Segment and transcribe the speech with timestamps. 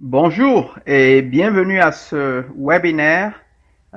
[0.00, 3.32] Bonjour et bienvenue à ce webinaire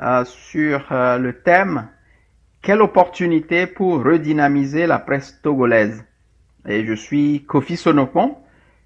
[0.02, 1.90] euh, sur euh, le thème
[2.64, 6.04] Quelle opportunité pour redynamiser la presse togolaise?
[6.68, 8.36] Et je suis Kofi Sonopon,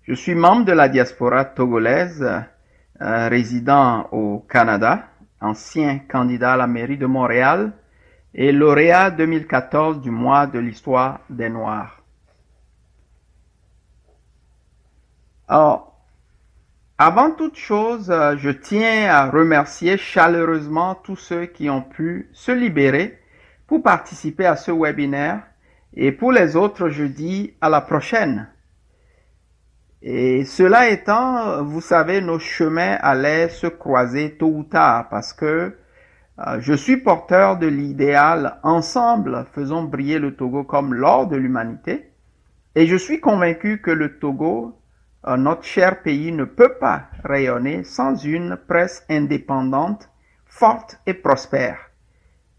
[0.03, 5.07] je suis membre de la diaspora togolaise, euh, résident au Canada,
[5.39, 7.71] ancien candidat à la mairie de Montréal
[8.33, 12.03] et lauréat 2014 du mois de l'histoire des Noirs.
[15.47, 15.94] Alors,
[16.97, 22.53] avant toute chose, euh, je tiens à remercier chaleureusement tous ceux qui ont pu se
[22.53, 23.19] libérer
[23.67, 25.41] pour participer à ce webinaire
[25.93, 28.47] et pour les autres, je dis à la prochaine.
[30.01, 35.75] Et cela étant, vous savez, nos chemins allaient se croiser tôt ou tard parce que
[36.39, 42.11] euh, je suis porteur de l'idéal ensemble faisons briller le Togo comme l'or de l'humanité
[42.75, 44.77] et je suis convaincu que le Togo
[45.37, 50.09] notre cher pays ne peut pas rayonner sans une presse indépendante,
[50.45, 51.77] forte et prospère.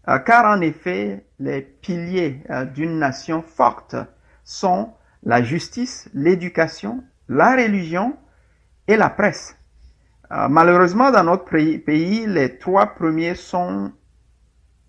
[0.09, 3.95] Euh, car en effet, les piliers euh, d'une nation forte
[4.43, 8.17] sont la justice, l'éducation, la religion
[8.87, 9.57] et la presse.
[10.29, 13.93] Malheureusement, dans notre pays, les trois premiers sont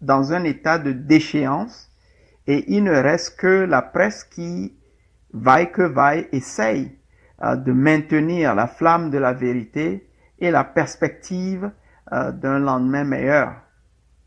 [0.00, 1.90] dans un état de déchéance
[2.48, 4.76] et il ne reste que la presse qui,
[5.32, 6.97] vaille que vaille, essaye euh,
[7.40, 10.08] de maintenir la flamme de la vérité
[10.38, 11.70] et la perspective
[12.12, 13.54] euh, d'un lendemain meilleur.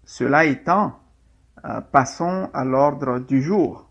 [0.05, 0.99] Cela étant,
[1.65, 3.89] euh, passons à l'ordre du jour.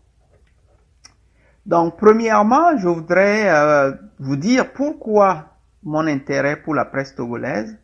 [1.65, 7.77] Donc, premièrement, je voudrais vous dire pourquoi mon intérêt pour la presse togolaise.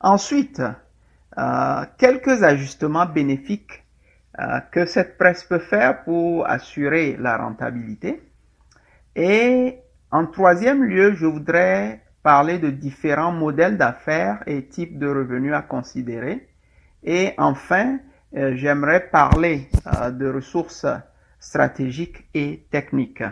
[0.00, 0.62] Ensuite,
[1.98, 3.84] quelques ajustements bénéfiques
[4.72, 8.22] que cette presse peut faire pour assurer la rentabilité.
[9.14, 9.78] Et
[10.10, 15.62] en troisième lieu, je voudrais parler de différents modèles d'affaires et types de revenus à
[15.62, 16.48] considérer.
[17.02, 17.98] Et enfin,
[18.36, 20.86] euh, j'aimerais parler euh, de ressources
[21.38, 23.22] stratégiques et techniques.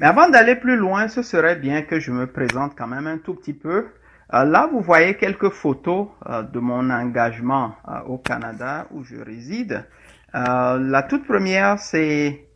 [0.00, 3.18] Mais avant d'aller plus loin, ce serait bien que je me présente quand même un
[3.18, 3.86] tout petit peu.
[4.32, 6.08] Euh, là, vous voyez quelques photos
[6.52, 7.76] de mon engagement
[8.06, 9.86] au Canada où je réside.
[10.32, 12.48] la toute première, c'est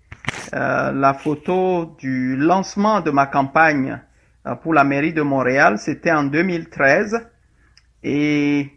[0.55, 4.01] euh, la photo du lancement de ma campagne
[4.47, 7.29] euh, pour la mairie de Montréal, c'était en 2013.
[8.03, 8.71] Et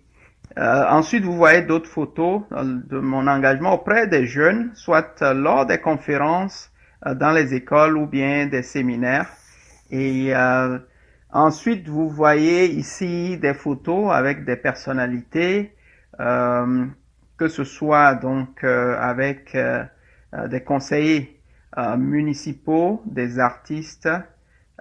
[0.57, 5.77] euh, ensuite, vous voyez d'autres photos de mon engagement auprès des jeunes, soit lors des
[5.77, 6.71] conférences
[7.05, 9.29] dans les écoles ou bien des séminaires.
[9.91, 10.33] Et
[11.31, 15.73] ensuite, vous voyez ici des photos avec des personnalités,
[16.17, 19.57] que ce soit donc avec
[20.49, 21.40] des conseillers
[21.97, 24.09] municipaux, des artistes,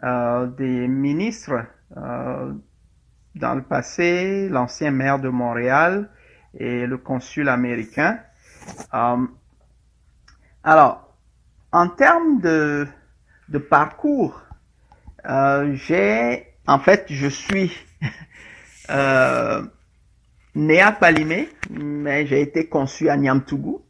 [0.03, 1.65] euh, des ministres
[1.97, 2.53] euh,
[3.34, 6.11] dans le passé, l'ancien maire de Montréal
[6.59, 8.19] et le consul américain.
[10.65, 11.15] alors,
[11.71, 12.89] en termes de,
[13.49, 14.43] de parcours,
[15.25, 17.72] j'ai, en fait, je suis
[20.55, 23.84] né à Palimé, mais j'ai été conçu à Niamtougou.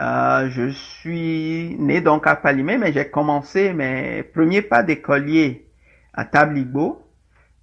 [0.00, 5.68] Euh, je suis né donc à Palimé, mais j'ai commencé mes premiers pas d'écolier
[6.14, 7.06] à Tabligo.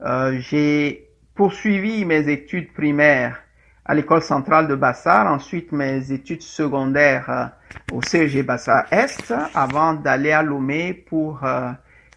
[0.01, 3.41] Euh, j'ai poursuivi mes études primaires
[3.89, 7.45] à l'école centrale de Bassar, ensuite mes études secondaires euh,
[7.91, 11.71] au CEG Bassar Est, avant d'aller à Lomé pour euh,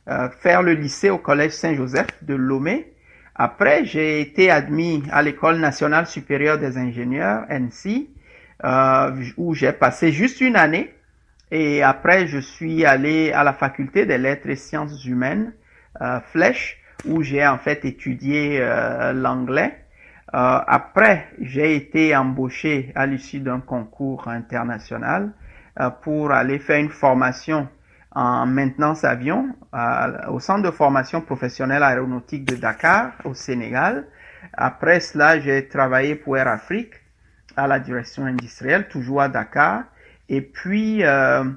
[0.08, 2.92] euh, faire le lycée au collège Saint-Joseph de Lomé.
[3.34, 8.10] Après, j'ai été admis à l'école nationale supérieure des ingénieurs, NC,
[8.64, 10.94] euh, où j'ai passé juste une année.
[11.50, 15.52] Et après, je suis allé à la faculté des lettres et sciences humaines,
[16.00, 19.78] euh, Flèche, où j'ai en fait étudié euh, l'anglais.
[20.34, 25.32] Euh, après, j'ai été embauché à l'issue d'un concours international
[25.78, 27.68] euh, pour aller faire une formation
[28.14, 29.48] en maintenance avion
[30.28, 34.06] au centre de formation professionnelle aéronautique de Dakar, au Sénégal.
[34.52, 36.92] Après cela, j'ai travaillé pour Air Afrique
[37.56, 39.84] à la direction industrielle, toujours à Dakar.
[40.28, 41.49] Et puis, euh, euh,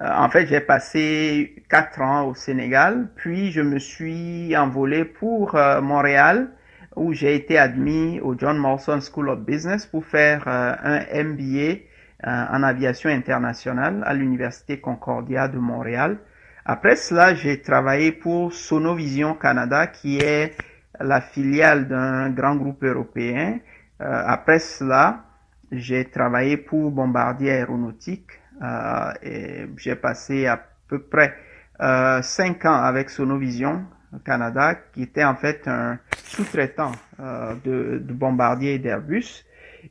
[0.00, 5.80] en fait, j'ai passé quatre ans au Sénégal, puis je me suis envolé pour euh,
[5.80, 6.50] Montréal,
[6.96, 11.80] où j'ai été admis au John Molson School of Business pour faire un MBA
[12.22, 16.18] en aviation internationale à l'Université Concordia de Montréal.
[16.66, 20.54] Après cela, j'ai travaillé pour Sonovision Canada, qui est
[21.00, 23.58] la filiale d'un grand groupe européen
[24.00, 25.24] après cela,
[25.70, 28.30] j'ai travaillé pour Bombardier Aéronautique
[28.60, 31.34] euh, et j'ai passé à peu près
[31.80, 33.84] euh, cinq ans avec Sonovision
[34.24, 39.46] Canada, qui était en fait un sous-traitant de, de, Bombardier et d'Airbus.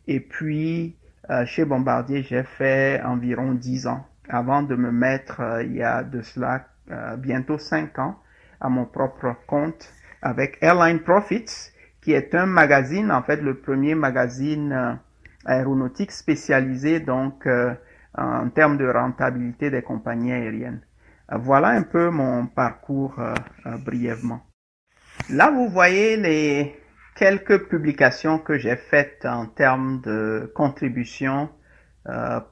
[0.08, 0.96] Et puis,
[1.46, 6.22] chez Bombardier, j'ai fait environ 10 ans avant de me mettre, il y a de
[6.22, 6.68] cela
[7.18, 8.20] bientôt 5 ans,
[8.60, 11.72] à mon propre compte avec Airline Profits,
[12.02, 14.94] qui est un magazine, en fait le premier magazine euh,
[15.46, 17.74] aéronautique spécialisé donc euh,
[18.18, 20.82] en termes de rentabilité des compagnies aériennes.
[21.32, 23.16] Euh, voilà un peu mon parcours
[23.86, 24.42] brièvement.
[25.30, 26.76] Là, vous voyez les
[27.16, 31.50] quelques publications que j'ai faites en termes de contribution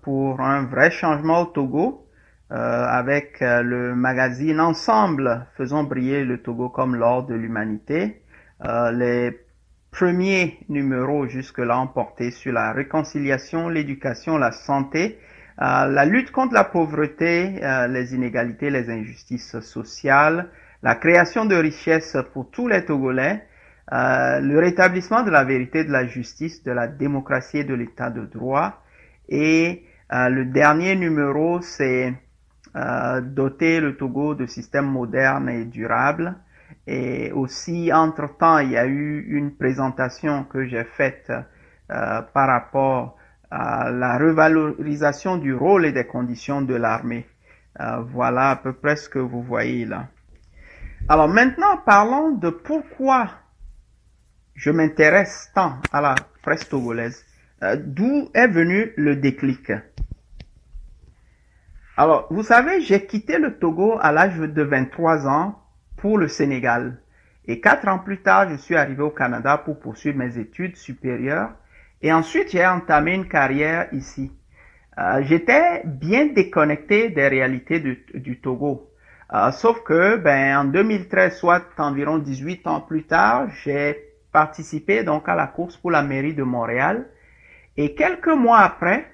[0.03, 2.07] pour un vrai changement au Togo,
[2.51, 8.18] avec le magazine Ensemble, faisons briller le Togo comme l'or de l'humanité, euh,
[8.61, 9.37] les
[9.91, 15.19] premiers numéros jusque-là ont porté sur la réconciliation, l'éducation, la santé,
[15.61, 20.49] euh, la lutte contre la pauvreté, euh, les inégalités, les injustices sociales,
[20.83, 23.43] la création de richesses pour tous les Togolais,
[23.91, 28.23] le rétablissement de la vérité, de la justice, de la démocratie et de l'état de
[28.23, 28.83] droit.
[29.27, 32.13] Et le dernier numéro, c'est
[32.75, 36.35] doter le Togo de systèmes modernes et durables.
[36.91, 41.31] Et aussi, entre-temps, il y a eu une présentation que j'ai faite
[41.91, 43.15] euh, par rapport
[43.51, 47.27] à la revalorisation du rôle et des conditions de l'armée.
[47.79, 50.07] Euh, voilà à peu près ce que vous voyez là.
[51.07, 53.29] Alors maintenant, parlons de pourquoi
[54.55, 57.23] je m'intéresse tant à la presse togolaise.
[57.61, 59.71] Euh, d'où est venu le déclic?
[61.97, 65.68] Alors, vous savez, j'ai quitté le Togo à l'âge de 23 ans
[66.01, 66.97] pour le Sénégal.
[67.47, 71.51] Et quatre ans plus tard, je suis arrivé au Canada pour poursuivre mes études supérieures.
[72.01, 74.31] Et ensuite, j'ai entamé une carrière ici.
[74.97, 78.89] Euh, J'étais bien déconnecté des réalités du, Togo.
[79.33, 83.97] Euh, sauf que, ben, en 2013, soit environ 18 ans plus tard, j'ai
[84.31, 87.07] participé donc à la course pour la mairie de Montréal.
[87.77, 89.05] Et quelques mois après,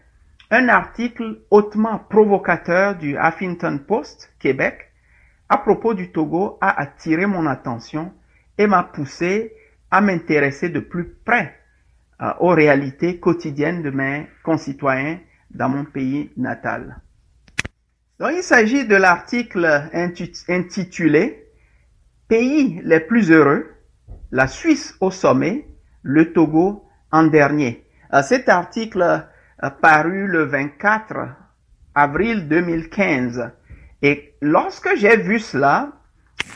[0.51, 4.84] un article hautement provocateur du Huffington Post, Québec,
[5.49, 8.13] à propos du Togo a attiré mon attention
[8.57, 9.53] et m'a poussé
[9.91, 11.59] à m'intéresser de plus près
[12.21, 15.19] euh, aux réalités quotidiennes de mes concitoyens
[15.51, 17.01] dans mon pays natal.
[18.19, 19.89] Donc, il s'agit de l'article
[20.47, 21.41] intitulé
[22.27, 23.67] Pays les plus heureux,
[24.31, 25.67] la Suisse au sommet,
[26.01, 27.85] le Togo en dernier.
[28.13, 29.27] Euh, cet article
[29.59, 31.27] a paru le 24
[31.93, 33.51] avril 2015
[34.05, 35.93] et lorsque j'ai vu cela,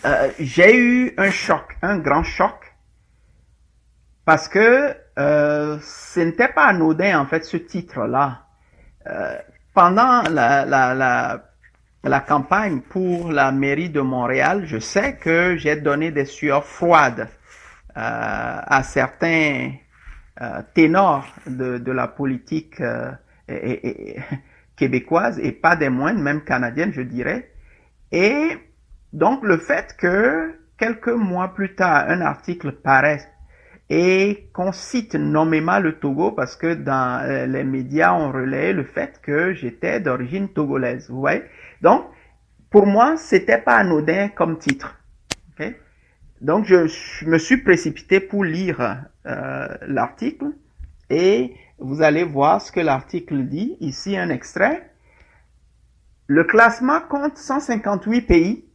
[0.05, 2.75] euh, j'ai eu un choc, un grand choc,
[4.23, 8.43] parce que euh, ce n'était pas anodin en fait ce titre-là.
[9.07, 9.35] Euh,
[9.73, 11.41] pendant la,
[12.27, 17.29] campagne pour la mairie de Montréal, je sais que j'ai donné des sueurs froides
[17.95, 19.71] à certains
[20.75, 22.79] ténors de, la politique
[24.81, 27.51] et québécoise et pas des moindres, même canadiennes, je dirais.
[28.11, 28.57] Et
[29.13, 33.27] donc le fait que quelques mois plus tard, un article paraisse
[33.89, 38.83] et qu'on cite nommément le Togo parce que dans euh, les médias on relayé le
[38.83, 41.09] fait que j'étais d'origine togolaise.
[41.09, 41.43] Vous voyez
[41.81, 42.05] Donc
[42.69, 44.99] pour moi c'était pas anodin comme titre.
[46.41, 50.45] Donc je, me suis précipité pour lire euh, l'article
[51.09, 53.77] et vous allez voir ce que l'article dit.
[53.79, 54.91] Ici, un extrait.
[56.27, 58.65] Le classement compte 158 pays.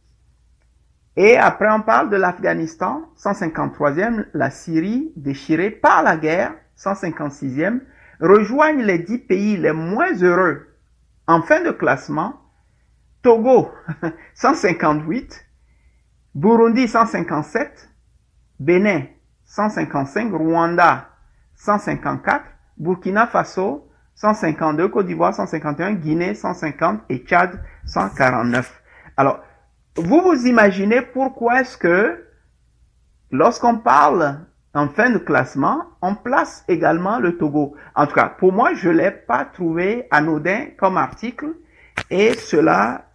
[1.17, 7.79] Et après, on parle de l'Afghanistan, 153e, la Syrie, déchirée par la guerre, 156e,
[8.19, 10.67] rejoignent les 10 pays les moins heureux
[11.27, 12.41] en fin de classement.
[13.21, 13.71] Togo,
[14.35, 15.45] 158,
[16.35, 17.89] Burundi, 157,
[18.59, 19.05] Bénin,
[19.45, 21.09] 155, Rwanda,
[21.55, 22.43] 154,
[22.77, 28.81] Burkina Faso 152, Côte d'Ivoire 151, Guinée 150 et Tchad 149.
[29.17, 29.39] Alors,
[29.97, 32.25] vous vous imaginez pourquoi est-ce que
[33.31, 34.39] lorsqu'on parle
[34.73, 37.75] en fin de classement, on place également le Togo?
[37.95, 41.53] En tout cas, pour moi, je l'ai pas trouvé anodin comme article
[42.09, 43.05] et cela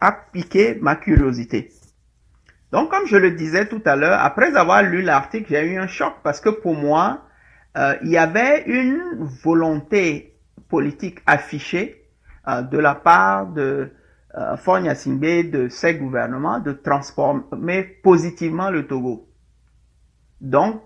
[0.00, 1.70] a piqué ma curiosité.
[2.72, 5.88] Donc, comme je le disais tout à l'heure, après avoir lu l'article, j'ai eu un
[5.88, 7.22] choc parce que pour moi,
[7.76, 10.36] euh, il y avait une volonté
[10.68, 12.08] politique affichée
[12.48, 13.92] euh, de la part de
[14.36, 19.28] euh, Fonya de ses gouvernements, de transformer positivement le Togo.
[20.40, 20.82] Donc,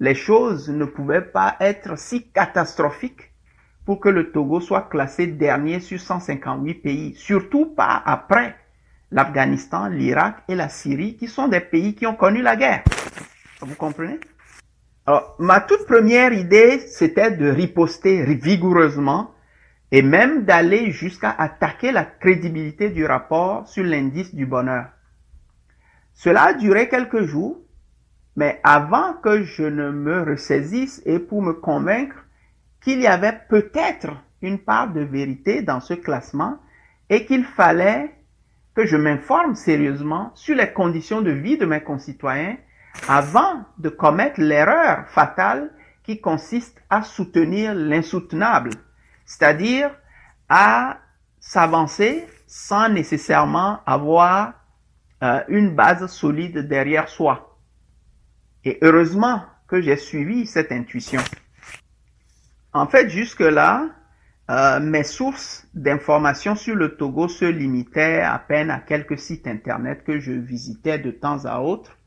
[0.00, 3.32] les choses ne pouvaient pas être si catastrophiques
[3.84, 8.54] pour que le Togo soit classé dernier sur 158 pays, surtout pas après
[9.10, 12.84] l'Afghanistan, l'Irak et la Syrie, qui sont des pays qui ont connu la guerre.
[13.60, 14.20] Vous comprenez?
[15.08, 19.32] Alors, ma toute première idée, c'était de riposter vigoureusement
[19.90, 24.90] et même d'aller jusqu'à attaquer la crédibilité du rapport sur l'indice du bonheur.
[26.12, 27.58] Cela a duré quelques jours,
[28.36, 32.26] mais avant que je ne me ressaisisse et pour me convaincre
[32.82, 34.10] qu'il y avait peut-être
[34.42, 36.58] une part de vérité dans ce classement
[37.08, 38.12] et qu'il fallait
[38.74, 42.58] que je m'informe sérieusement sur les conditions de vie de mes concitoyens
[43.06, 45.70] avant de commettre l'erreur fatale
[46.02, 48.70] qui consiste à soutenir l'insoutenable,
[49.26, 49.90] c'est-à-dire
[50.48, 50.98] à
[51.38, 54.54] s'avancer sans nécessairement avoir
[55.22, 57.58] euh, une base solide derrière soi.
[58.64, 61.20] Et heureusement que j'ai suivi cette intuition.
[62.72, 63.86] En fait, jusque-là,
[64.50, 70.04] euh, mes sources d'informations sur le Togo se limitaient à peine à quelques sites internet
[70.04, 71.97] que je visitais de temps à autre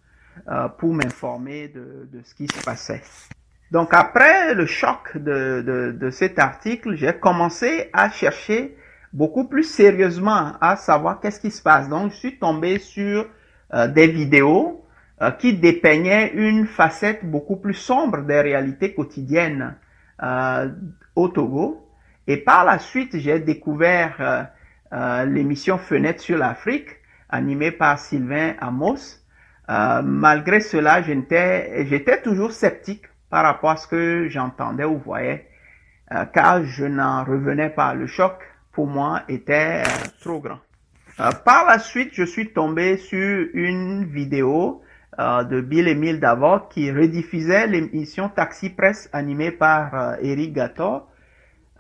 [0.48, 3.02] euh, pour m'informer de, de, ce qui se passait.
[3.72, 8.76] Donc après le choc de, de, de cet article, j'ai commencé à chercher
[9.14, 11.88] beaucoup plus sérieusement à savoir qu'est-ce qui se passe.
[11.90, 13.28] Donc je suis tombé sur
[13.74, 14.78] euh, des vidéos
[15.38, 19.76] qui dépeignaient une facette beaucoup plus sombre des réalités quotidiennes
[21.16, 21.88] au Togo.
[22.28, 24.44] Et par la suite, j'ai découvert euh,
[24.94, 26.90] euh, l'émission Fenêtre sur l'Afrique,
[27.30, 29.21] animée par Sylvain Amos.
[29.72, 35.48] Euh, malgré cela, j'étais toujours sceptique par rapport à ce que j'entendais ou voyais,
[36.34, 37.94] car je n'en revenais pas.
[37.94, 38.34] Le choc,
[38.74, 39.84] pour moi, était
[40.20, 40.60] trop grand.
[41.46, 44.82] par la suite, je suis tombé sur une vidéo
[45.18, 51.08] de Bill Emile Davor qui rediffusait l'émission Taxi Presse animée par Eric Gator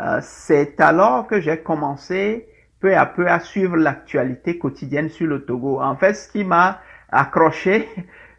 [0.01, 2.47] euh, c'est alors que j'ai commencé
[2.79, 5.79] peu à peu à suivre l'actualité quotidienne sur le Togo.
[5.79, 6.79] En fait, ce qui m'a
[7.11, 7.87] accroché,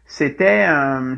[0.05, 1.17] c'était un,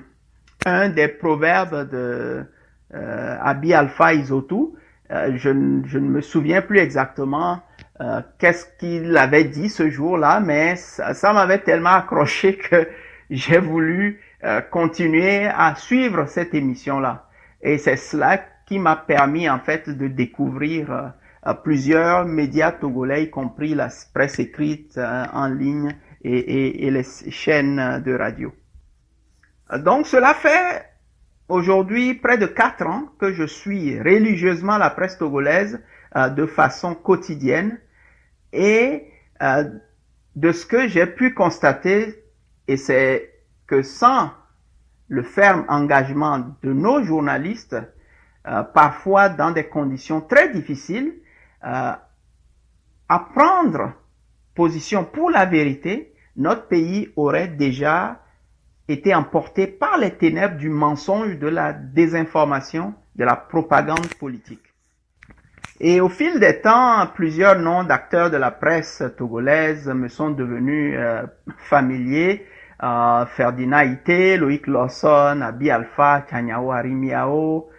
[0.89, 2.45] des proverbes de
[2.93, 4.73] euh, Abi Alpha Isotu.
[5.11, 5.49] Euh, je,
[5.85, 7.61] je, ne me souviens plus exactement
[8.01, 12.87] euh, qu'est-ce qu'il avait dit ce jour-là, mais ça, ça m'avait tellement accroché que
[13.29, 14.21] j'ai voulu
[14.69, 17.25] continuer à suivre cette émission-là.
[17.63, 21.11] Et c'est cela qui m'a permis en fait de découvrir
[21.47, 25.95] euh, plusieurs médias togolais, y compris la presse écrite euh, en ligne
[26.27, 28.53] et, et, les chaînes de radio.
[29.77, 30.85] Donc cela fait
[31.49, 35.81] aujourd'hui près de quatre ans que je suis religieusement la presse togolaise
[36.15, 37.79] euh, de façon quotidienne
[38.53, 39.11] et
[40.35, 42.23] de ce que j'ai pu constater,
[42.67, 43.33] et c'est
[43.67, 44.31] que sans
[45.07, 47.75] le ferme engagement de nos journalistes,
[48.47, 51.13] euh, parfois dans des conditions très difficiles,
[51.63, 51.93] euh,
[53.09, 53.93] à prendre
[54.55, 58.19] position pour la vérité, notre pays aurait déjà
[58.87, 64.61] été emporté par les ténèbres du mensonge, de la désinformation, de la propagande politique.
[65.79, 70.95] Et au fil des temps, plusieurs noms d'acteurs de la presse togolaise me sont devenus
[70.97, 71.23] euh,
[71.57, 72.45] familiers.
[72.83, 77.69] Euh, Ferdinand Ité, Loïc Lawson, Abi Alpha, Chanyao Arimiao,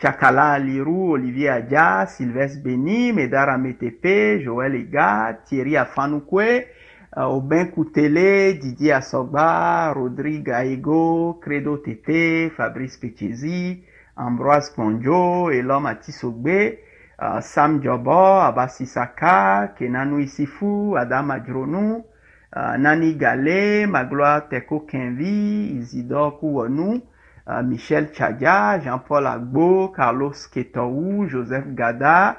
[0.00, 6.60] Chakala Lirou, Olivier Adja, Sylvestre Beni, Medara Metepe, Joël Ega, Thierry Afanoukwe, euh,
[7.14, 13.84] Aubin Koutele, Didier Asogba, Rodrigue Aego, Credo Tete, Fabrice Pechezi,
[14.16, 16.78] Ambroise Ponjo, Elom Atisogbe,
[17.18, 22.04] uh, Sam Jobo, Abbas Isaka, Kenanou Isifu, Adam Adronou,
[22.56, 27.02] uh, Nani Gale, Magloire Teko Kenvi, Isidore Kouonou,
[27.48, 32.38] euh, Michel Tchadia, Jean-Paul Agbo, Carlos Ketoou, Joseph Gada,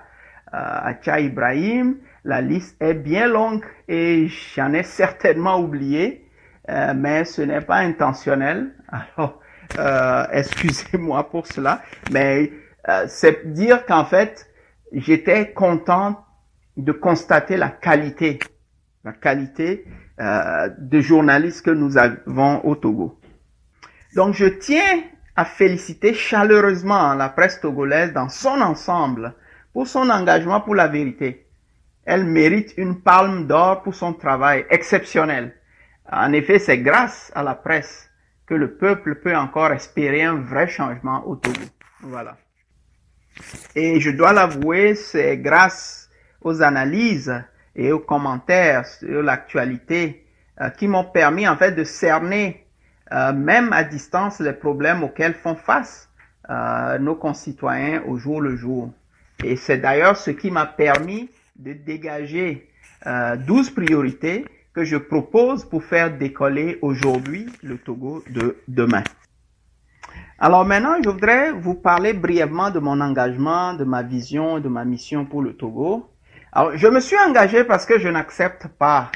[0.51, 1.97] euh, Acha Ibrahim.
[2.25, 6.29] La liste est bien longue et j'en ai certainement oublié,
[6.69, 8.73] euh, mais ce n'est pas intentionnel.
[8.87, 9.41] Alors,
[9.77, 12.51] euh, excusez-moi pour cela, mais
[12.87, 14.47] euh, c'est dire qu'en fait,
[14.91, 16.23] j'étais content
[16.77, 18.39] de constater la qualité,
[19.03, 19.85] la qualité
[20.19, 23.19] euh, de journalistes que nous avons au Togo.
[24.15, 25.03] Donc je tiens
[25.35, 29.33] à féliciter chaleureusement la presse togolaise dans son ensemble
[29.73, 31.42] pour son engagement pour la vérité.
[32.05, 35.53] Elle mérite une palme d'or pour son travail exceptionnel.
[36.11, 38.09] En effet, c'est grâce à la presse
[38.45, 41.61] que le peuple peut encore espérer un vrai changement au Togo.
[42.01, 42.37] Voilà.
[43.75, 46.09] Et je dois l'avouer, c'est grâce
[46.41, 47.43] aux analyses
[47.75, 50.25] et aux commentaires sur l'actualité
[50.61, 52.67] euh, qui m'ont permis en fait de cerner
[53.11, 56.09] euh, même à distance, les problèmes auxquels font face
[56.49, 58.91] euh, nos concitoyens au jour le jour.
[59.43, 62.69] Et c'est d'ailleurs ce qui m'a permis de dégager
[63.05, 69.03] euh, 12 priorités que je propose pour faire décoller aujourd'hui le Togo de demain.
[70.39, 74.83] Alors maintenant, je voudrais vous parler brièvement de mon engagement, de ma vision, de ma
[74.83, 76.09] mission pour le Togo.
[76.51, 79.11] Alors, je me suis engagé parce que je n'accepte pas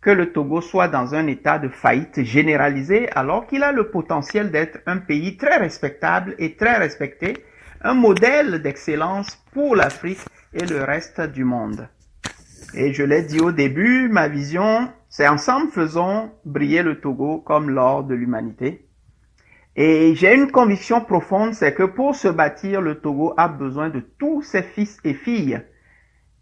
[0.00, 4.52] que le Togo soit dans un état de faillite généralisée alors qu'il a le potentiel
[4.52, 7.44] d'être un pays très respectable et très respecté,
[7.82, 10.20] un modèle d'excellence pour l'Afrique
[10.52, 11.88] et le reste du monde.
[12.74, 17.70] Et je l'ai dit au début, ma vision, c'est ensemble faisons briller le Togo comme
[17.70, 18.86] l'or de l'humanité.
[19.76, 24.00] Et j'ai une conviction profonde, c'est que pour se bâtir, le Togo a besoin de
[24.00, 25.60] tous ses fils et filles.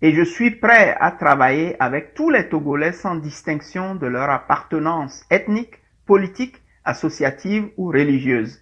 [0.02, 5.24] Et je suis prêt à travailler avec tous les Togolais sans distinction de leur appartenance
[5.30, 8.60] ethnique, politique, associative ou religieuse.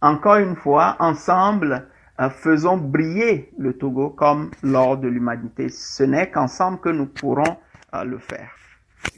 [0.00, 1.88] Encore une fois, ensemble,
[2.30, 5.68] faisons briller le Togo comme l'or de l'humanité.
[5.68, 7.56] Ce n'est qu'ensemble que nous pourrons
[7.94, 8.50] euh, le faire.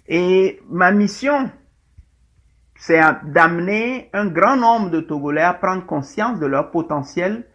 [0.09, 1.51] Et ma mission,
[2.77, 7.47] c'est d'amener un grand nombre de Togolais à prendre conscience de leur potentiel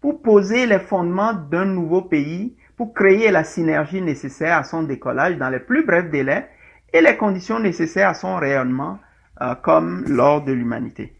[0.00, 5.38] pour poser les fondements d'un nouveau pays, pour créer la synergie nécessaire à son décollage
[5.38, 6.48] dans les plus brefs délais
[6.92, 8.98] et les conditions nécessaires à son rayonnement
[9.40, 11.16] euh, comme l'or de l'humanité.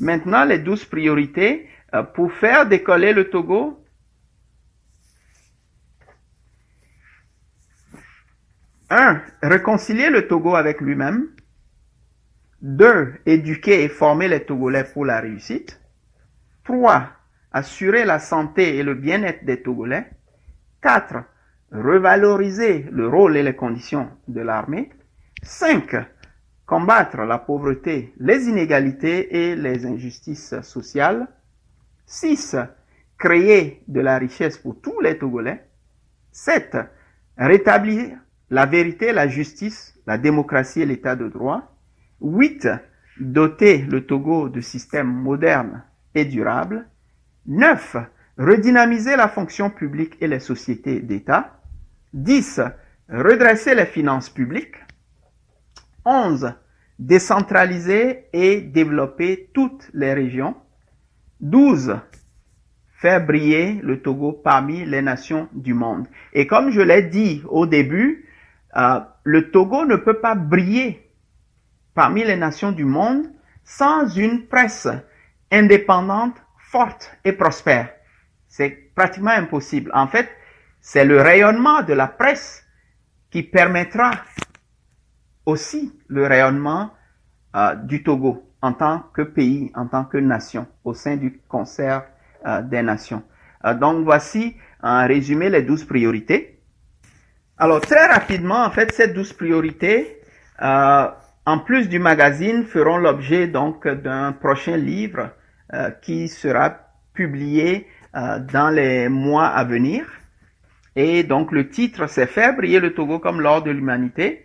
[0.00, 1.66] Maintenant, les douze priorités
[2.14, 3.84] pour faire décoller le Togo.
[8.90, 11.28] Un, réconcilier le Togo avec lui-même.
[12.60, 15.80] Deux, éduquer et former les Togolais pour la réussite.
[16.64, 17.08] Trois,
[17.52, 20.10] assurer la santé et le bien-être des Togolais.
[20.82, 21.24] Quatre,
[21.72, 24.90] revaloriser le rôle et les conditions de l'armée.
[25.42, 25.96] Cinq,
[26.66, 31.28] combattre la pauvreté, les inégalités et les injustices sociales.
[32.10, 32.56] 6.
[33.18, 35.64] Créer de la richesse pour tous les Togolais.
[36.32, 36.76] 7.
[37.38, 38.18] Rétablir
[38.50, 41.72] la vérité, la justice, la démocratie et l'état de droit.
[42.20, 42.68] 8.
[43.20, 45.84] Doter le Togo de systèmes modernes
[46.16, 46.88] et durables.
[47.46, 47.96] 9.
[48.38, 51.60] Redynamiser la fonction publique et les sociétés d'État.
[52.12, 52.60] 10.
[53.08, 54.76] Redresser les finances publiques.
[56.04, 56.54] 11.
[56.98, 60.56] Décentraliser et développer toutes les régions.
[61.40, 61.98] 12.
[63.00, 66.06] Faire briller le Togo parmi les nations du monde.
[66.32, 68.28] Et comme je l'ai dit au début,
[68.76, 71.10] euh, le Togo ne peut pas briller
[71.94, 73.26] parmi les nations du monde
[73.64, 74.88] sans une presse
[75.50, 77.90] indépendante, forte et prospère.
[78.48, 79.90] C'est pratiquement impossible.
[79.94, 80.28] En fait,
[80.80, 82.64] c'est le rayonnement de la presse
[83.30, 84.10] qui permettra
[85.46, 86.92] aussi le rayonnement
[87.56, 92.04] euh, du Togo en tant que pays, en tant que nation, au sein du concert
[92.46, 93.22] euh, des nations.
[93.64, 96.60] Euh, donc voici en résumé les douze priorités.
[97.58, 100.20] Alors très rapidement, en fait, ces douze priorités,
[100.62, 101.08] euh,
[101.46, 105.30] en plus du magazine, feront l'objet donc d'un prochain livre
[106.02, 106.78] qui sera
[107.14, 110.04] publié dans les mois à venir.
[110.96, 114.44] Et donc le titre, c'est Faire briller le Togo comme l'or de l'humanité.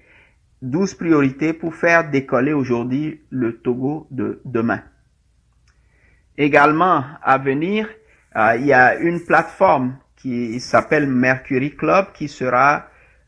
[0.61, 4.81] 12 priorités pour faire décoller aujourd'hui le Togo de demain.
[6.37, 7.87] Également, à venir,
[8.35, 12.87] euh, il y a une plateforme qui s'appelle Mercury Club qui sera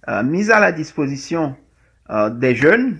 [0.09, 1.55] euh, mise à la disposition
[2.09, 2.99] euh, des jeunes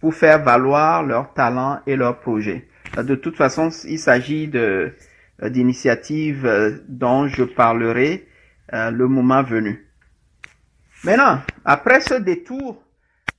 [0.00, 2.68] pour faire valoir leurs talents et leurs projets.
[2.96, 4.50] De toute façon, il s'agit
[5.40, 8.26] d'initiatives dont je parlerai
[8.70, 9.86] le moment venu.
[11.04, 12.82] Maintenant, après ce détour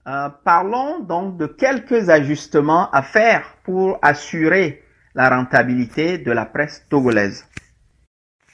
[0.05, 4.83] euh, parlons donc de quelques ajustements à faire pour assurer
[5.15, 7.47] la rentabilité de la presse togolaise.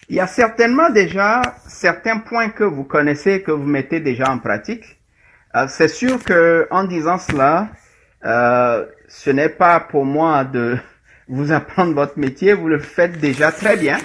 [0.09, 4.37] Il y a certainement déjà certains points que vous connaissez, que vous mettez déjà en
[4.37, 4.99] pratique.
[5.55, 7.69] Euh, c'est sûr que en disant cela,
[8.25, 10.77] euh, ce n'est pas pour moi de
[11.27, 13.97] vous apprendre votre métier, vous le faites déjà très bien,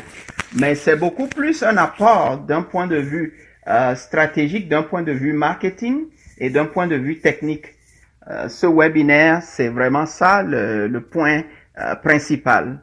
[0.57, 3.39] mais c'est beaucoup plus un apport d'un point de vue
[3.95, 6.05] stratégique, d'un point de vue marketing,
[6.39, 7.67] et d'un point de vue technique,
[8.29, 11.43] euh, ce webinaire, c'est vraiment ça le, point
[11.79, 12.81] euh, principal.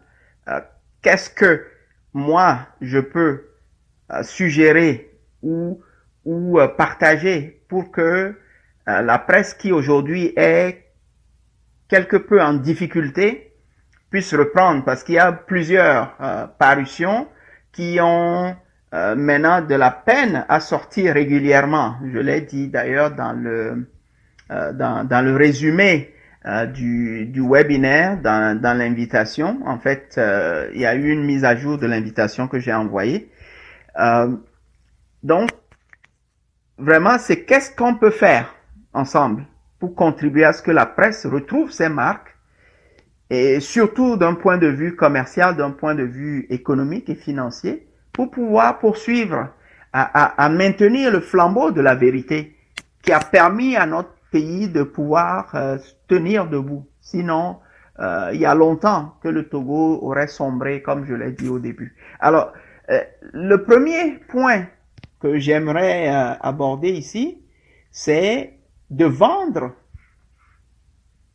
[0.47, 0.59] Euh,
[1.01, 1.65] qu'est-ce que
[2.13, 3.47] moi, je peux
[4.23, 5.81] suggérer ou,
[6.25, 8.35] ou partager pour que
[8.85, 10.91] la presse qui aujourd'hui est
[11.87, 13.53] quelque peu en difficulté
[14.09, 14.83] puisse reprendre?
[14.83, 16.17] Parce qu'il y a plusieurs
[16.59, 17.29] parutions
[17.71, 18.53] qui ont
[18.93, 21.95] euh, maintenant de la peine à sortir régulièrement.
[22.11, 23.87] Je l'ai dit d'ailleurs dans le
[24.51, 26.13] euh, dans, le résumé
[26.45, 29.61] euh, du, du webinaire, dans, dans l'invitation.
[29.65, 30.19] En fait,
[30.73, 33.31] il y a eu une mise à jour de l'invitation que j'ai envoyée.
[35.23, 35.51] donc,
[36.77, 38.53] vraiment, c'est qu'est-ce qu'on peut faire
[38.91, 39.45] ensemble
[39.79, 42.35] pour contribuer à ce que la presse retrouve ses marques
[43.29, 48.31] et surtout d'un point de vue commercial, d'un point de vue économique et financier, pour
[48.31, 49.49] pouvoir poursuivre
[49.93, 52.55] à, maintenir le flambeau de la vérité
[53.01, 56.87] qui a permis à notre pays de pouvoir euh, tenir debout.
[57.01, 57.57] Sinon,
[57.99, 61.59] euh, il y a longtemps que le Togo aurait sombré, comme je l'ai dit au
[61.59, 61.95] début.
[62.19, 62.53] Alors,
[62.89, 63.01] euh,
[63.33, 64.65] le premier point
[65.19, 66.07] que j'aimerais
[66.39, 67.43] aborder ici,
[67.91, 68.57] c'est
[68.89, 69.73] de vendre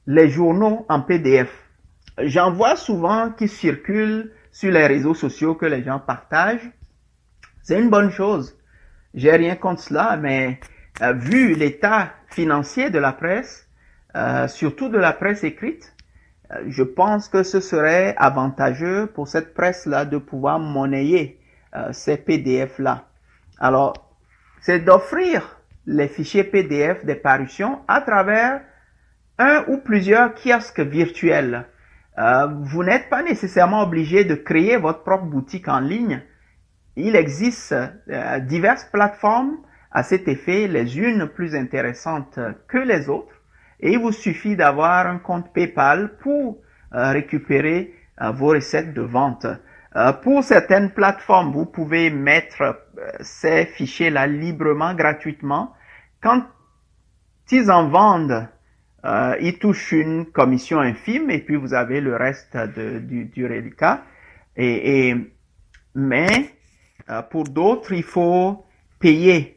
[0.07, 1.51] les journaux en PDF.
[2.19, 6.71] J'en vois souvent qui circulent sur les réseaux sociaux que les gens partagent
[7.67, 8.57] c'est une bonne chose.
[9.13, 10.61] J'ai rien contre cela, mais
[11.03, 13.69] euh, vu l'état financier de la presse,
[14.15, 15.93] euh, surtout de la presse écrite,
[16.53, 21.41] euh, je pense que ce serait avantageux pour cette presse-là de pouvoir monnayer
[21.91, 23.09] ces PDF-là.
[23.59, 23.93] Alors,
[24.61, 28.63] c'est d'offrir les fichiers PDF des parutions à travers
[29.39, 31.67] un ou plusieurs kiosques virtuels.
[32.19, 36.23] Vous n'êtes pas nécessairement obligé de créer votre propre boutique en ligne
[36.97, 37.75] il existe
[38.09, 39.59] euh, diverses plateformes
[39.93, 43.35] à cet effet, les unes plus intéressantes que les autres,
[43.81, 46.59] et il vous suffit d'avoir un compte PayPal pour
[46.95, 49.47] euh, récupérer euh, vos recettes de vente.
[50.23, 52.83] pour certaines plateformes, vous pouvez mettre
[53.21, 55.73] ces fichiers-là librement, gratuitement.
[56.21, 56.43] Quand
[57.51, 58.47] ils en vendent,
[59.41, 63.47] ils touchent une commission infime et puis vous avez le reste du, du
[65.97, 66.51] mais
[67.09, 68.65] euh, pour d'autres, il faut
[69.01, 69.55] payer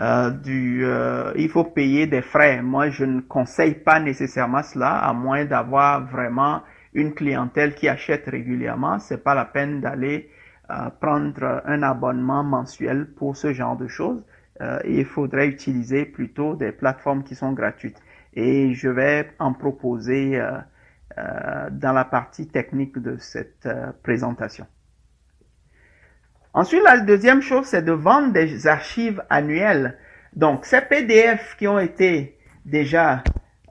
[0.00, 2.62] euh, euh, il faut payer des frais.
[2.62, 6.62] Moi, je ne conseille pas nécessairement cela, à moins d'avoir vraiment
[6.94, 8.98] une clientèle qui achète régulièrement.
[8.98, 10.30] C'est pas la peine d'aller
[11.00, 14.24] prendre un abonnement mensuel pour ce genre de choses.
[14.86, 18.00] il faudrait utiliser plutôt des plateformes qui sont gratuites.
[18.34, 20.40] Et je vais en proposer
[21.16, 23.68] dans la partie technique de cette
[24.02, 24.66] présentation.
[26.54, 29.96] Ensuite, la deuxième chose, c'est de vendre des archives annuelles.
[30.34, 33.22] Donc, ces PDF qui ont été déjà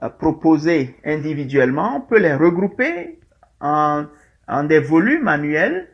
[0.02, 3.20] euh, proposés individuellement, on peut les regrouper
[3.60, 4.06] en,
[4.48, 5.88] en des volumes annuels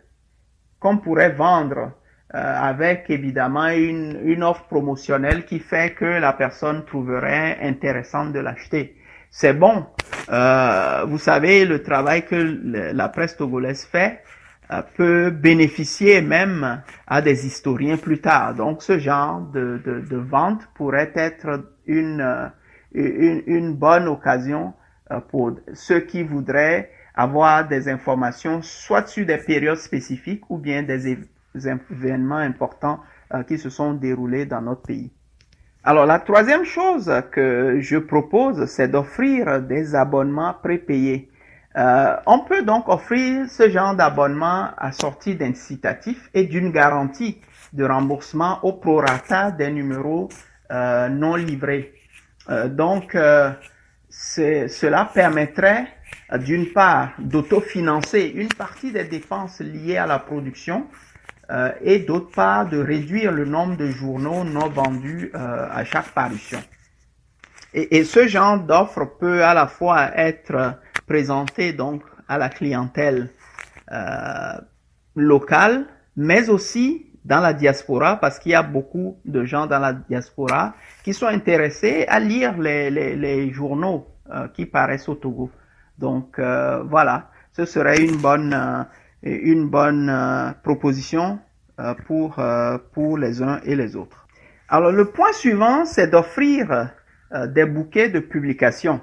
[0.80, 1.88] qu'on pourrait vendre euh,
[2.30, 8.96] avec évidemment une, une, offre promotionnelle qui fait que la personne trouverait intéressant de l'acheter.
[9.30, 9.86] C'est bon.
[10.30, 12.60] Euh, vous savez, le travail que
[12.92, 14.22] la presse togolaise fait,
[14.70, 18.54] euh, peut bénéficier même à des historiens plus tard.
[18.54, 22.48] Donc ce genre de, de, de vente pourrait être une, euh,
[22.92, 24.74] une, une, bonne occasion
[25.10, 30.82] euh, pour ceux qui voudraient avoir des informations soit sur des périodes spécifiques ou bien
[30.82, 31.16] des
[31.54, 33.00] événements importants
[33.46, 35.10] qui se sont déroulés dans notre pays.
[35.84, 41.30] Alors la troisième chose que je propose, c'est d'offrir des abonnements prépayés.
[41.76, 47.40] Euh, on peut donc offrir ce genre d'abonnement assorti d'incitatifs et d'une garantie
[47.72, 50.28] de remboursement au prorata des numéros
[50.72, 51.94] euh, non livrés.
[52.50, 53.16] Euh, donc,
[54.10, 55.86] cela permettrait
[56.38, 60.86] d'une part d'autofinancer une partie des dépenses liées à la production
[61.82, 66.58] et d'autre part de réduire le nombre de journaux non vendus à chaque parution.
[67.72, 70.74] Et, et ce genre d'offre peut à la fois être
[71.06, 73.30] présenté donc à la clientèle
[73.90, 74.58] euh,
[75.16, 79.92] locale, mais aussi dans la diaspora, parce qu'il y a beaucoup de gens dans la
[79.92, 85.50] diaspora qui sont intéressés à lire les, les, les journaux euh, qui paraissent au Togo.
[85.98, 88.82] Donc euh, voilà, ce serait une bonne, euh,
[89.22, 91.38] une bonne euh, proposition
[91.80, 92.40] euh, pour,
[92.92, 94.26] pour les uns et les autres.
[94.68, 96.90] Alors le point suivant, c'est d'offrir
[97.48, 99.00] des bouquets de publications.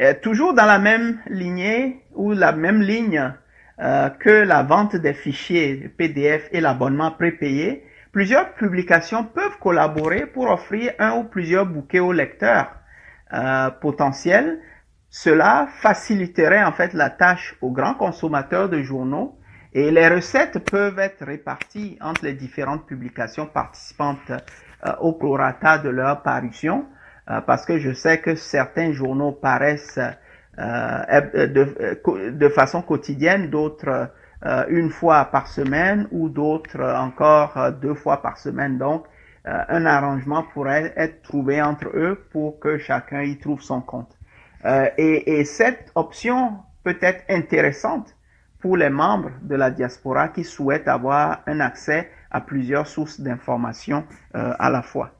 [0.00, 3.32] Euh, toujours dans la même lignée ou la même ligne
[3.80, 10.50] euh, que la vente des fichiers PDF et l'abonnement prépayé, plusieurs publications peuvent collaborer pour
[10.50, 12.74] offrir un ou plusieurs bouquets aux lecteurs
[13.32, 14.58] euh, potentiels.
[15.16, 19.38] Cela faciliterait en fait la tâche aux grands consommateurs de journaux
[19.72, 24.32] et les recettes peuvent être réparties entre les différentes publications participantes
[24.98, 26.86] au prorata de leur parution
[27.30, 30.00] euh, parce que je sais que certains journaux paraissent
[30.58, 34.10] euh, de, de, façon quotidienne, d'autres
[34.44, 38.78] euh, une fois par semaine ou d'autres encore deux fois par semaine.
[38.78, 39.04] Donc,
[39.46, 44.16] un arrangement pourrait être trouvé entre eux pour que chacun y trouve son compte.
[44.64, 48.16] Et, et, cette option peut être intéressante
[48.60, 54.04] pour les membres de la diaspora qui souhaitent avoir un accès à plusieurs sources d'informations
[54.32, 55.12] à la fois.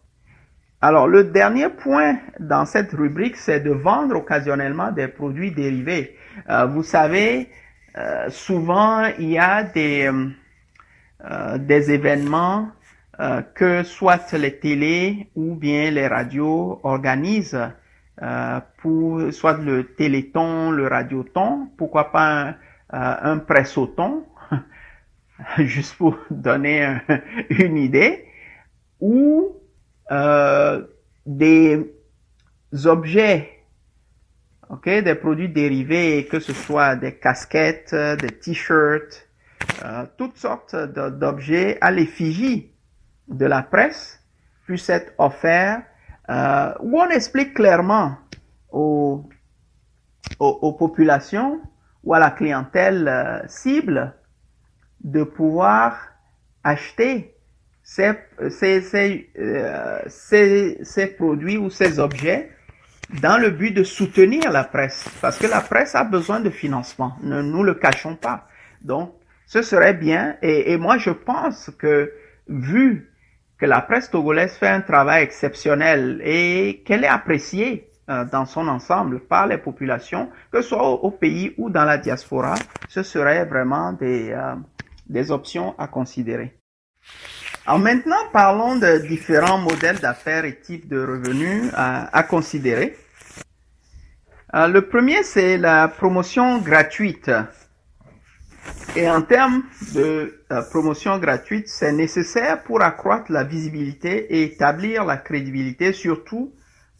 [0.86, 6.14] Alors, le dernier point dans cette rubrique, c'est de vendre occasionnellement des produits dérivés.
[6.50, 7.48] Euh, vous savez,
[7.96, 10.10] euh, souvent, il y a des,
[11.24, 12.68] euh, des événements
[13.54, 17.70] que soit les télés ou bien les radios organisent
[18.78, 22.56] pour soit le téléthon, le radioton, pourquoi pas
[22.90, 24.24] un, un pressoton,
[25.58, 26.98] juste pour donner
[27.50, 28.26] une idée,
[29.00, 29.56] ou
[30.10, 30.86] euh,
[31.26, 31.94] des
[32.84, 33.50] objets,
[34.68, 39.28] ok, des produits dérivés, que ce soit des casquettes, des t-shirts,
[39.84, 42.72] euh, toutes sortes d'objets à l'effigie
[43.28, 44.20] de la presse
[44.66, 45.82] puissent être offerts,
[46.30, 48.16] euh, où on explique clairement
[48.70, 49.28] aux,
[50.38, 51.60] aux, populations
[52.02, 54.14] ou à la clientèle euh, cible
[55.02, 55.98] de pouvoir
[56.62, 57.34] acheter
[57.82, 58.12] ces,
[58.48, 62.50] ces, euh, ces, ces, produits ou ces objets
[63.20, 67.16] dans le but de soutenir la presse, parce que la presse a besoin de financement,
[67.22, 68.48] ne nous le cachons pas.
[68.80, 69.12] Donc,
[69.46, 72.10] ce serait bien, et, et moi je pense que
[72.48, 73.13] vu
[73.58, 78.68] que la presse togolaise fait un travail exceptionnel et qu'elle est appréciée euh, dans son
[78.68, 82.54] ensemble par les populations, que ce soit au, pays ou dans la diaspora,
[82.88, 84.54] ce serait vraiment des, euh,
[85.08, 86.54] des options à considérer.
[87.66, 92.94] Alors maintenant, parlons de différents modèles d'affaires et types de revenus à, considérer.
[94.54, 97.30] Euh, le premier, c'est la promotion gratuite.
[98.96, 99.62] Et en termes
[99.94, 106.52] de euh, promotion gratuite, c'est nécessaire pour accroître la visibilité et établir la crédibilité, surtout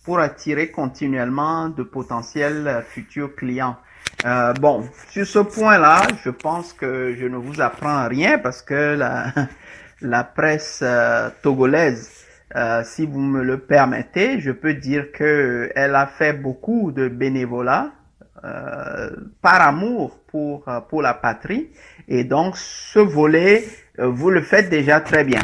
[0.05, 3.77] pour attirer continuellement de potentiels futurs clients.
[4.25, 8.97] Euh, bon, sur ce point-là, je pense que je ne vous apprends rien parce que
[8.97, 9.33] la,
[10.01, 12.11] la presse euh, togolaise,
[12.57, 17.09] euh, si vous me le permettez, je peux dire que elle a fait beaucoup de
[17.09, 17.93] bénévolat
[18.45, 18.84] euh,
[19.41, 21.71] par amour pour pour la patrie
[22.09, 23.65] et donc ce volet
[23.99, 25.43] vous le faites déjà très bien.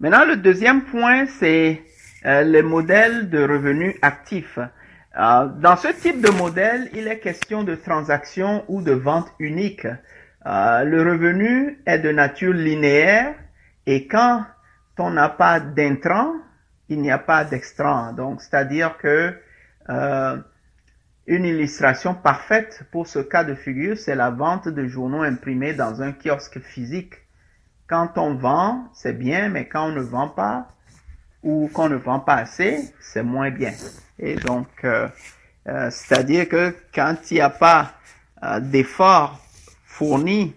[0.00, 1.82] Maintenant le deuxième point c'est
[2.24, 4.58] les modèles de revenus actifs.
[5.16, 9.86] dans ce type de modèle, il est question de transactions ou de vente unique.
[10.46, 13.34] Euh, le revenu est de nature linéaire
[13.86, 14.44] et quand
[14.98, 16.32] on n'a pas d'intrant,
[16.88, 18.12] il n'y a pas d'extrant.
[18.12, 19.34] Donc, c'est-à-dire que
[19.90, 20.36] euh,
[21.28, 26.00] une illustration parfaite pour ce cas de figure, c'est la vente de journaux imprimés dans
[26.00, 27.14] un kiosque physique.
[27.86, 30.68] Quand on vend, c'est bien, mais quand on ne vend pas
[31.42, 33.72] ou qu'on ne vend pas assez, c'est moins bien.
[34.18, 35.08] Et donc, euh,
[35.90, 37.92] c'est-à-dire que quand il n'y a pas
[38.60, 39.38] d'effort
[39.84, 40.54] fourni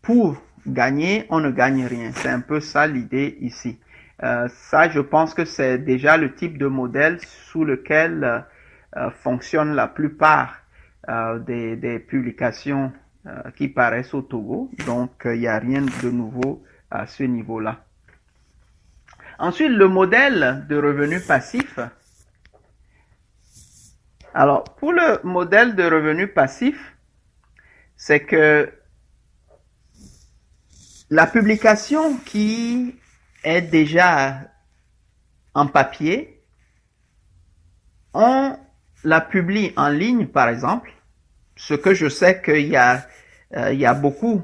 [0.00, 2.12] pour gagner, on ne gagne rien.
[2.14, 3.78] C'est un peu ça l'idée ici.
[4.22, 8.44] Euh, ça, je pense que c'est déjà le type de modèle sous lequel
[8.96, 10.60] euh, fonctionnent la plupart
[11.08, 12.92] euh, des, des, publications
[13.26, 14.70] euh, qui paraissent au Togo.
[14.86, 17.84] Donc, il n'y a rien de nouveau à ce niveau-là.
[19.38, 21.80] Ensuite, le modèle de revenu passif.
[24.32, 26.96] Alors, pour le modèle de revenu passif,
[27.96, 28.72] c'est que
[31.10, 32.96] la publication qui
[33.42, 34.40] est déjà
[35.52, 36.40] en papier,
[38.12, 38.56] on
[39.04, 40.90] la publie en ligne, par exemple,
[41.56, 43.06] ce que je sais qu'il y a,
[43.56, 44.42] euh, il y a beaucoup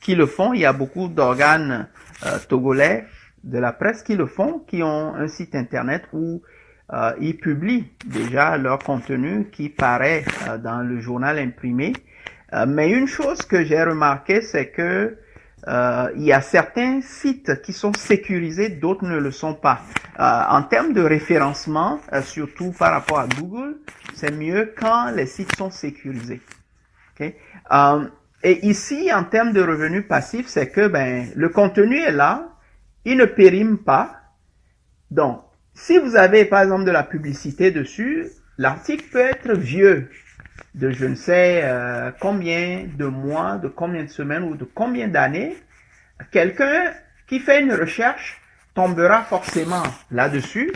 [0.00, 1.88] qui le font, il y a beaucoup d'organes
[2.24, 3.04] euh, togolais
[3.42, 6.42] de la presse qui le font, qui ont un site internet où
[6.92, 10.24] euh, ils publient déjà leur contenu qui paraît
[10.62, 11.92] dans le journal imprimé.
[12.68, 15.18] mais une chose que j'ai remarqué, c'est que
[15.66, 19.80] euh, il y a certains sites qui sont sécurisés, d'autres ne le sont pas.
[20.20, 23.76] Euh, en termes de référencement, euh, surtout par rapport à Google,
[24.14, 26.40] c'est mieux quand les sites sont sécurisés.
[27.14, 27.36] Okay?
[27.72, 28.06] Euh,
[28.42, 32.50] et ici, en termes de revenus passifs, c'est que ben le contenu est là,
[33.04, 34.16] il ne périme pas.
[35.10, 35.40] Donc,
[35.72, 40.10] si vous avez par exemple de la publicité dessus, l'article peut être vieux,
[40.74, 45.08] de je ne sais euh, combien de mois, de combien de semaines ou de combien
[45.08, 45.56] d'années,
[46.30, 46.92] quelqu'un
[47.26, 48.40] qui fait une recherche
[48.74, 50.72] tombera forcément là-dessus.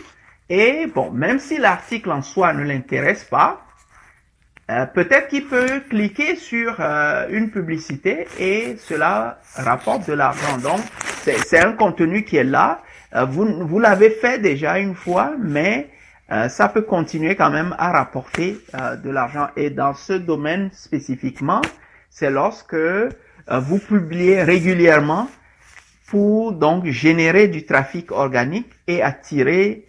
[0.49, 3.65] Et bon, même si l'article en soi ne l'intéresse pas,
[4.71, 10.57] euh, peut-être qu'il peut cliquer sur euh, une publicité et cela rapporte de l'argent.
[10.59, 10.79] Donc,
[11.23, 12.81] c'est un contenu qui est là.
[13.27, 15.89] vous vous l'avez fait déjà une fois, mais
[16.31, 19.47] euh, ça peut continuer quand même à rapporter euh, de l'argent.
[19.55, 21.61] Et dans ce domaine spécifiquement,
[22.09, 23.09] c'est lorsque euh,
[23.47, 25.27] vous publiez régulièrement
[26.07, 29.85] pour donc générer du trafic organique et attirer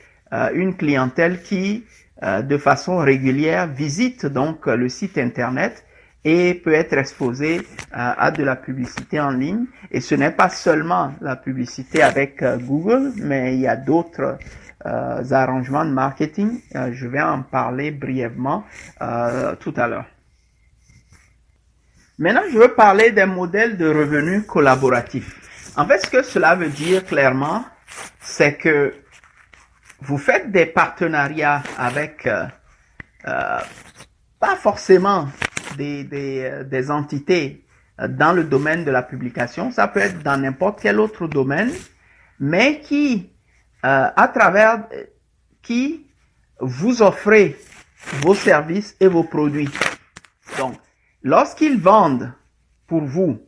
[0.54, 1.84] une clientèle qui,
[2.22, 5.84] de façon régulière, visite donc le site internet
[6.24, 9.64] et peut être exposé à de la publicité en ligne.
[9.90, 14.36] Et ce n'est pas seulement la publicité avec Google, mais il y a d'autres euh,
[14.84, 16.60] arrangements de marketing.
[16.74, 18.64] Euh, je vais en parler brièvement
[19.02, 20.06] euh, tout à l'heure.
[22.18, 25.72] Maintenant, je veux parler d'un modèle de revenus collaboratif.
[25.76, 27.64] En fait, ce que cela veut dire clairement,
[28.20, 28.94] c'est que
[30.00, 32.28] vous faites des partenariats avec
[33.24, 35.28] pas forcément
[35.76, 37.64] des, des, des entités
[38.08, 41.70] dans le domaine de la publication, ça peut être dans n'importe quel autre domaine,
[42.38, 43.39] mais qui euh,
[43.82, 45.04] à travers euh,
[45.62, 46.06] qui
[46.60, 47.56] vous offrez
[48.22, 49.70] vos services et vos produits.
[50.58, 50.74] Donc,
[51.22, 52.32] lorsqu'ils vendent
[52.86, 53.40] pour vous,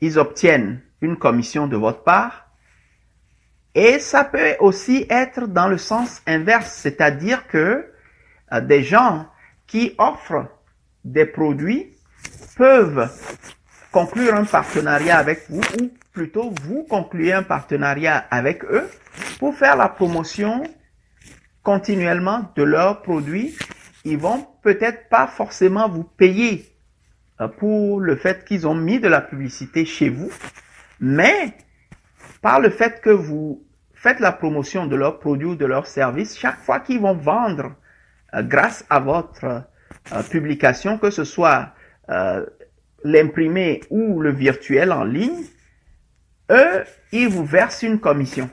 [0.00, 2.50] ils obtiennent une commission de votre part.
[3.74, 7.90] Et ça peut aussi être dans le sens inverse, c'est-à-dire que
[8.52, 9.26] euh, des gens
[9.66, 10.48] qui offrent
[11.04, 11.92] des produits
[12.56, 13.10] peuvent
[13.90, 18.88] conclure un partenariat avec vous ou plutôt vous concluez un partenariat avec eux
[19.38, 20.62] pour faire la promotion
[21.62, 23.54] continuellement de leurs produits.
[24.04, 26.66] Ils vont peut-être pas forcément vous payer
[27.40, 30.30] euh, pour le fait qu'ils ont mis de la publicité chez vous,
[31.00, 31.54] mais
[32.40, 36.38] par le fait que vous faites la promotion de leurs produits ou de leurs services,
[36.38, 37.74] chaque fois qu'ils vont vendre
[38.34, 39.44] euh, grâce à votre
[40.12, 41.74] euh, publication, que ce soit
[43.02, 45.44] l'imprimé ou le virtuel en ligne,
[46.50, 48.50] eux, ils vous versent une commission.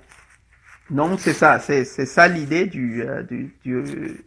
[0.89, 4.17] Donc c'est ça, c'est ça l'idée du, euh, du, euh,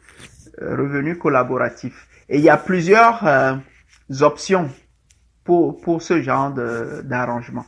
[0.61, 2.09] revenu collaboratif.
[2.29, 3.57] Et il y a plusieurs euh,
[4.23, 4.71] options
[5.45, 7.67] pour, pour ce genre d'arrangement.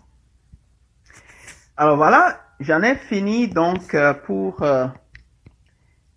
[1.77, 4.67] Alors voilà, j'en ai fini donc pour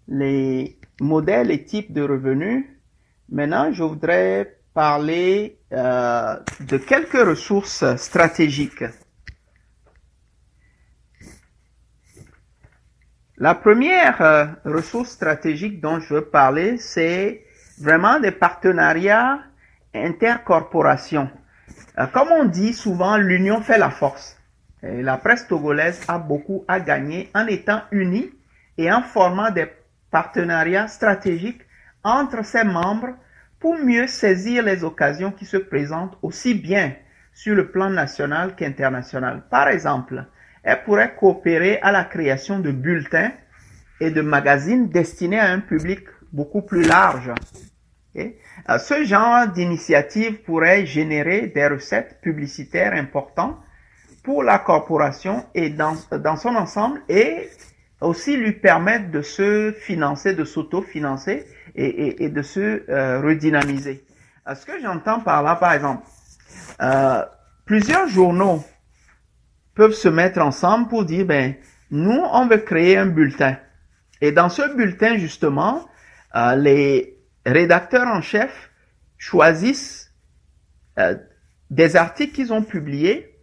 [0.07, 2.65] les modèles et types de revenus.
[3.29, 8.85] Maintenant, je voudrais parler de quelques ressources stratégiques
[13.41, 17.45] La première euh, ressource stratégique dont je veux parler, c'est
[17.79, 19.39] vraiment des partenariats
[19.95, 21.29] intercorporations.
[21.97, 24.35] Euh, comme on dit souvent, l'union fait la force.
[24.81, 28.29] La presse togolaise a beaucoup à gagner en étant unie
[28.77, 29.67] et en formant des
[30.11, 31.61] partenariats stratégiques
[32.03, 33.15] entre ses membres
[33.59, 36.93] pour mieux saisir les occasions qui se présentent aussi bien
[37.33, 39.43] sur le plan national qu'international.
[39.49, 40.25] Par exemple,
[40.63, 43.31] elle pourrait coopérer à la création de bulletins
[43.99, 47.31] et de magazines destinés à un public beaucoup plus large.
[48.17, 53.57] Euh, ce genre d'initiative pourrait générer des recettes publicitaires importantes
[54.23, 57.49] pour la corporation et dans, dans son ensemble et
[58.01, 61.45] aussi lui permettre de se financer, de s'auto-financer
[61.75, 64.03] et, et, de se euh, redynamiser.
[64.47, 66.03] Euh, ce que j'entends par là, par exemple,
[67.65, 68.63] plusieurs journaux
[69.79, 71.55] peuvent se mettre ensemble pour dire, ben,
[71.89, 73.55] nous, on veut créer un bulletin.
[74.19, 75.87] Et dans ce bulletin, justement,
[76.35, 78.71] euh, les rédacteurs en chef
[79.17, 80.11] choisissent
[80.97, 81.15] euh,
[81.69, 83.33] des articles qu'ils ont publiés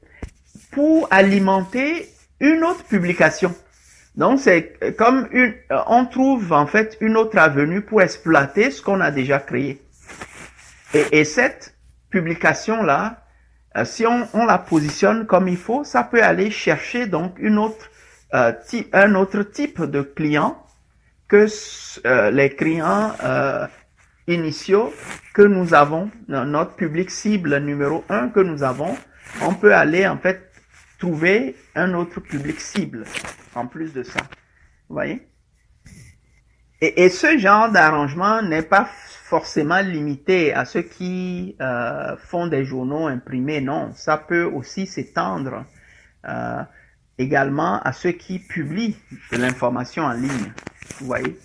[0.72, 2.06] pour alimenter
[2.38, 3.54] une autre publication.
[4.14, 5.54] Donc c'est comme une,
[5.86, 9.80] on trouve en fait une autre avenue pour exploiter ce qu'on a déjà créé.
[10.92, 11.74] Et, et cette
[12.10, 13.25] publication là, euh,
[13.84, 18.52] si on, la positionne comme il faut, ça peut aller chercher donc euh,
[18.92, 20.62] un autre type de client
[21.28, 21.46] que
[22.06, 23.12] euh, les clients
[24.28, 24.92] initiaux
[25.34, 28.96] que nous avons, notre public cible numéro un que nous avons,
[29.42, 30.50] on peut aller en fait
[30.98, 33.04] trouver un autre public cible
[33.54, 34.20] en plus de ça.
[34.88, 35.28] Vous voyez?
[36.80, 38.88] Et, et, ce genre d'arrangement n'est pas
[39.28, 43.90] forcément limité à ceux qui euh, font des journaux imprimés, non.
[43.92, 45.64] Ça peut aussi s'étendre
[46.28, 46.62] euh,
[47.18, 48.96] également à ceux qui publient
[49.32, 50.52] de l'information en ligne.
[51.00, 51.36] Vous voyez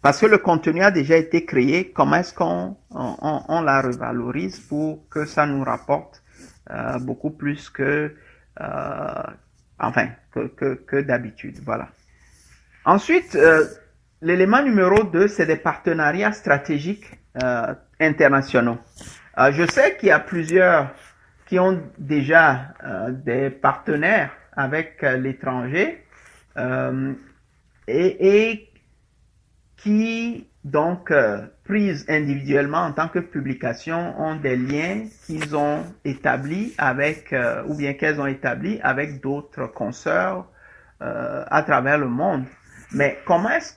[0.00, 4.58] Parce que le contenu a déjà été créé, comment est-ce qu'on on, on, la revalorise
[4.58, 6.22] pour que ça nous rapporte
[6.70, 8.16] euh, beaucoup plus que,
[8.62, 9.22] euh,
[9.78, 11.58] enfin, que, que, que d'habitude.
[11.66, 11.90] Voilà.
[12.86, 13.66] Ensuite, euh,
[14.22, 17.10] L'élément numéro 2, c'est des partenariats stratégiques
[17.42, 18.78] euh, internationaux.
[19.38, 20.90] Euh, je sais qu'il y a plusieurs
[21.46, 26.04] qui ont déjà euh, des partenaires avec euh, l'étranger
[26.58, 27.12] euh,
[27.88, 28.70] et, et,
[29.76, 31.10] qui donc
[31.64, 37.74] prises individuellement en tant que publication ont des liens qu'ils ont établis avec, euh, ou
[37.76, 40.46] bien qu'elles ont établis avec d'autres consoeurs
[41.00, 42.44] euh, à travers le monde.
[42.92, 43.72] Mais comment est-ce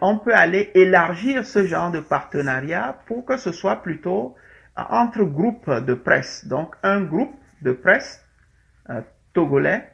[0.00, 4.34] qu'on peut aller élargir ce genre de partenariat pour que ce soit plutôt
[4.76, 6.46] entre groupes de presse.
[6.46, 8.24] Donc, un groupe de presse
[8.88, 9.02] euh,
[9.32, 9.90] togolais,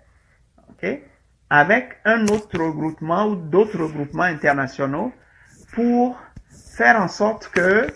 [1.50, 5.12] avec un autre regroupement ou d'autres regroupements internationaux
[5.72, 6.18] pour
[6.76, 7.86] faire en sorte que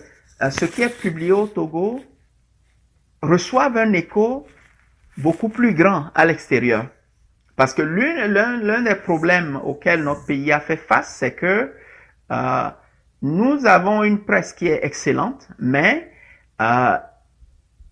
[0.41, 2.01] euh, ce qui est publié au Togo
[3.21, 4.47] reçoive un écho
[5.17, 6.87] beaucoup plus grand à l'extérieur.
[7.61, 11.71] Parce que l'un des problèmes auxquels notre pays a fait face, c'est que
[12.31, 12.69] euh,
[13.21, 16.11] nous avons une presse qui est excellente, mais
[16.59, 16.97] euh,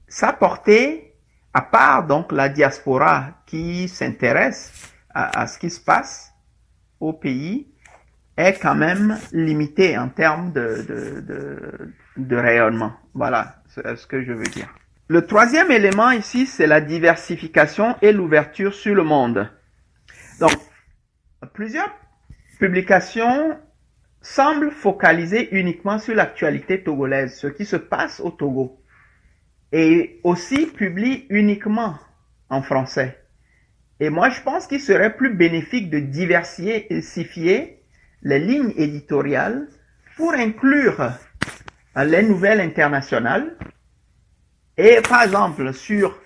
[0.08, 1.14] sa portée,
[1.54, 6.34] à part donc la diaspora qui s'intéresse à, ce qui se passe
[7.00, 7.68] au pays,
[8.38, 12.94] est quand même limitée en termes de, de, de, rayonnement.
[13.14, 14.74] Voilà ce que je veux dire.
[15.10, 19.48] Le troisième élément ici, c'est la diversification et l'ouverture sur le monde.
[20.40, 20.58] Donc,
[21.54, 21.94] plusieurs
[22.60, 23.58] publications
[24.22, 28.82] semblent focaliser uniquement sur l'actualité togolaise, ce qui se passe au Togo,
[29.72, 31.98] et aussi publient uniquement
[32.50, 33.20] en français.
[34.00, 37.84] Et moi, je pense qu'il serait plus bénéfique de diversifier
[38.22, 39.68] les lignes éditoriales
[40.16, 41.12] pour inclure
[41.96, 43.58] les nouvelles internationales.
[44.78, 46.18] Et par exemple, sur,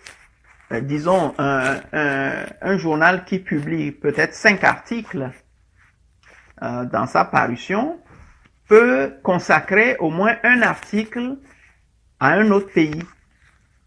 [0.81, 5.31] disons, un, journal qui publie peut-être cinq articles
[6.61, 7.99] euh, dans sa parution,
[8.67, 11.37] peut consacrer au moins un article
[12.19, 12.99] à un autre pays.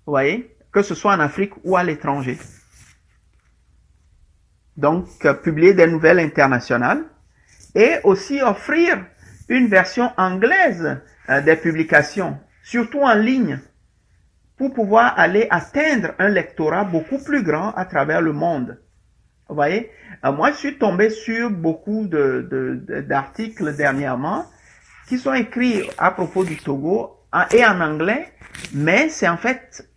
[0.04, 0.56] Vous voyez?
[0.72, 2.38] Que ce soit en Afrique ou à l'étranger.
[4.76, 7.04] Donc, euh, publier des nouvelles internationales
[7.74, 9.04] et aussi offrir
[9.48, 13.60] une version anglaise euh, des publications, surtout en ligne,
[14.56, 18.80] pour pouvoir aller atteindre un lectorat beaucoup plus grand à travers le monde.
[19.48, 19.90] Vous voyez?
[20.24, 24.46] Euh, Moi, je suis tombé sur beaucoup d'articles de, dernièrement
[25.08, 27.20] qui sont écrits à propos du Togo
[27.52, 28.32] et en anglais,
[28.72, 29.88] mais c'est en fait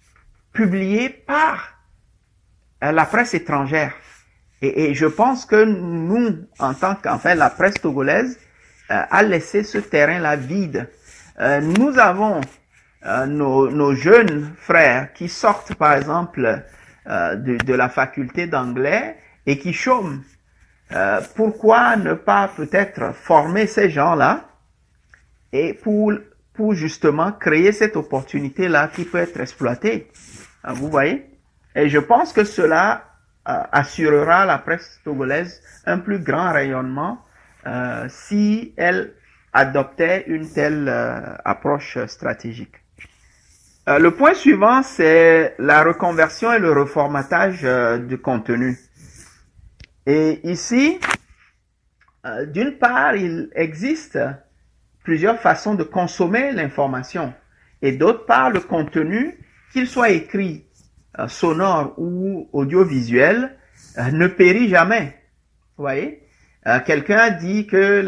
[0.53, 1.79] publié par
[2.81, 3.93] la presse étrangère.
[4.61, 8.37] Et, je pense que nous, en tant qu'enfin la presse togolaise,
[8.91, 10.89] euh, a laissé ce terrain-là vide.
[11.39, 12.41] Euh, nous avons
[13.05, 16.63] euh, nos, nos, jeunes frères qui sortent, par exemple,
[17.05, 20.21] de, de, la faculté d'anglais et qui chôment.
[21.35, 24.45] pourquoi ne pas peut-être former ces gens-là
[25.51, 26.13] et pour,
[26.53, 30.11] pour justement créer cette opportunité-là qui peut être exploitée.
[30.67, 31.25] Vous voyez?
[31.75, 33.05] Et je pense que cela
[33.47, 37.23] euh, assurera la presse togolaise un plus grand rayonnement
[37.65, 39.13] euh, si elle
[39.53, 42.78] adoptait une telle euh, approche stratégique.
[43.97, 47.65] Le point suivant, c'est la reconversion et le reformatage
[48.07, 48.77] du contenu.
[50.05, 50.99] Et ici,
[52.47, 54.19] d'une part, il existe
[55.03, 57.33] plusieurs façons de consommer l'information.
[57.81, 59.39] Et d'autre part, le contenu,
[59.71, 60.65] qu'il soit écrit
[61.17, 63.57] euh, sonore ou audiovisuel
[63.97, 65.17] euh, ne périt jamais.
[65.77, 66.23] Vous voyez?
[66.67, 68.05] Euh, Quelqu'un dit que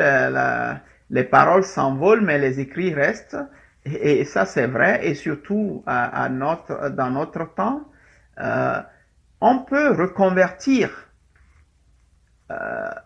[1.10, 3.38] les paroles s'envolent, mais les écrits restent.
[3.86, 5.08] Et, ça, c'est vrai.
[5.08, 7.82] Et surtout, à, notre, dans notre temps,
[9.42, 10.90] on peut reconvertir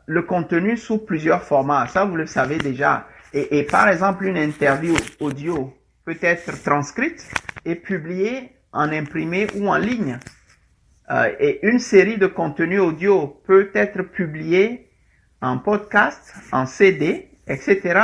[0.05, 1.87] le contenu sous plusieurs formats.
[1.87, 3.07] Ça, vous le savez déjà.
[3.33, 5.73] Et, et par exemple, une interview audio
[6.03, 7.25] peut être transcrite
[7.63, 10.19] et publiée en imprimé ou en ligne.
[11.09, 14.89] Euh, et une série de contenus audio peut être publiée
[15.41, 18.01] en podcast, en CD, etc.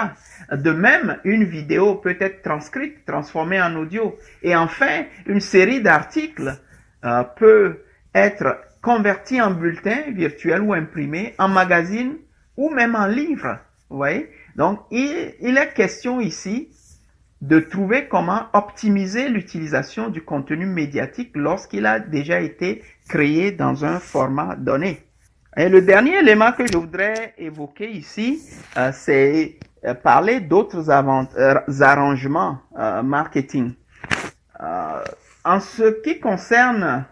[0.51, 4.17] De même, une vidéo peut être transcrite, transformée en audio.
[4.43, 6.59] Et enfin, une série d'articles
[7.05, 7.79] euh, peut
[8.13, 12.15] être convertie en bulletin virtuel ou imprimé, en magazine
[12.57, 13.59] ou même en livre.
[13.89, 14.29] Vous voyez?
[14.55, 16.69] Donc, il, il est question ici
[17.41, 23.99] de trouver comment optimiser l'utilisation du contenu médiatique lorsqu'il a déjà été créé dans un
[23.99, 25.01] format donné.
[25.57, 28.41] Et le dernier élément que je voudrais évoquer ici,
[28.77, 32.59] euh, c'est euh, parler d'autres euh, arrangements
[33.03, 33.73] marketing.
[35.43, 37.05] en ce qui concerne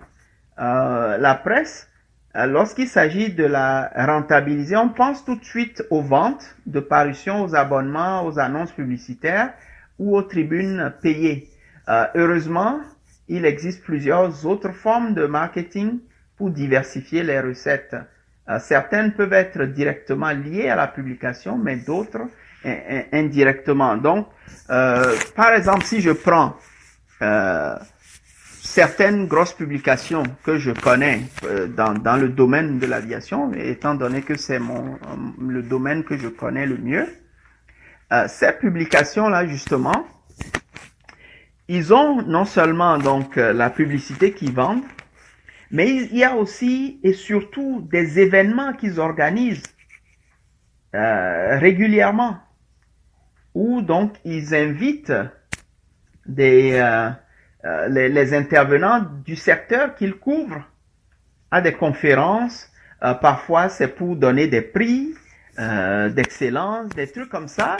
[0.57, 1.89] la presse,
[2.35, 7.55] lorsqu'il s'agit de la rentabiliser, on pense tout de suite aux ventes de parutions, aux
[7.55, 9.53] abonnements, aux annonces publicitaires,
[9.97, 11.49] ou aux tribunes payées.
[11.89, 12.79] Euh, heureusement,
[13.27, 15.99] il existe plusieurs autres formes de marketing
[16.37, 17.95] pour diversifier les recettes.
[18.49, 22.27] Euh, certaines peuvent être directement liées à la publication, mais d'autres
[23.11, 23.95] indirectement.
[23.97, 24.27] Donc,
[24.69, 26.55] euh, par exemple, si je prends
[27.21, 27.75] euh,
[28.61, 34.21] certaines grosses publications que je connais euh, dans, dans le domaine de l'aviation, étant donné
[34.21, 34.99] que c'est mon
[35.39, 37.07] le domaine que je connais le mieux,
[38.27, 40.07] ces publications-là, justement,
[41.67, 44.81] ils ont non seulement donc la publicité qu'ils vendent,
[45.71, 49.63] mais il y a aussi et surtout des événements qu'ils organisent
[50.95, 52.39] euh, régulièrement,
[53.53, 55.13] où donc ils invitent
[56.25, 57.11] des, euh,
[57.65, 60.67] euh, les, les, intervenants du secteur qu'ils couvrent
[61.51, 62.71] à des conférences.
[63.21, 65.13] parfois, c'est pour donner des prix
[65.57, 67.77] d'excellence, des trucs comme ça.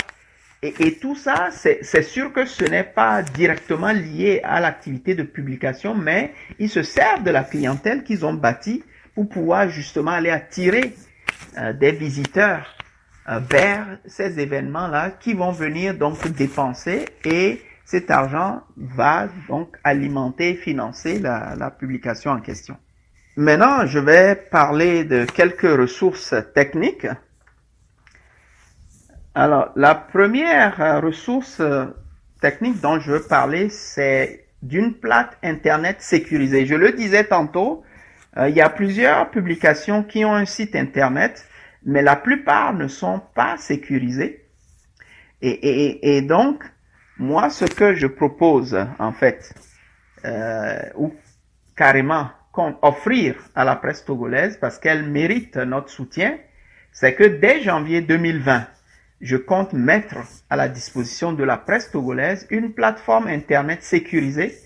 [0.62, 5.24] Et, et tout ça, c'est sûr que ce n'est pas directement lié à l'activité de
[5.24, 8.84] publication, mais ils se servent de la clientèle qu'ils ont bâtie
[9.16, 10.93] pour pouvoir justement aller attirer
[11.57, 12.76] euh, des visiteurs
[13.30, 20.55] euh, vers ces événements-là qui vont venir donc dépenser et cet argent va donc alimenter,
[20.55, 22.78] financer la, la publication en question.
[23.36, 27.07] Maintenant, je vais parler de quelques ressources techniques
[29.36, 31.86] alors, la première euh, ressource euh,
[32.41, 36.65] technique dont je veux parler, c'est d'une plate Internet sécurisée.
[36.65, 37.84] Je le disais tantôt,
[38.38, 41.47] euh, il y a plusieurs publications qui ont un site Internet,
[41.86, 44.45] mais la plupart ne sont pas sécurisées.
[45.41, 46.63] Et, et, donc,
[47.17, 49.53] moi, ce que je propose, en fait,
[50.25, 51.13] euh, ou
[51.77, 52.30] carrément
[52.82, 56.38] offrir à la presse togolaise, parce qu'elle mérite notre soutien,
[56.91, 58.67] c'est que dès janvier 2020,
[59.22, 60.17] je compte mettre
[60.49, 64.57] à la disposition de la presse togolaise une plateforme Internet sécurisée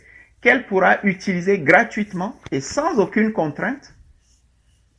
[0.41, 3.95] qu'elle pourra utiliser gratuitement et sans aucune contrainte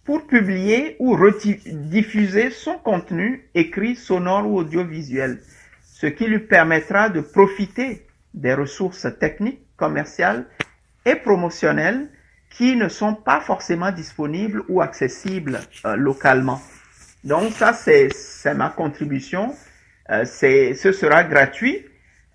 [0.05, 1.17] pour publier ou
[1.67, 5.41] diffuser son contenu écrit, sonore ou audiovisuel,
[5.83, 10.47] ce qui lui permettra de profiter des ressources techniques, commerciales
[11.07, 12.09] et promotionnelles
[12.51, 16.61] qui ne sont pas forcément disponibles ou accessibles euh, localement.
[17.25, 18.11] Donc ça, c'est
[18.55, 19.55] ma contribution.
[20.11, 21.87] Euh, ce sera gratuit.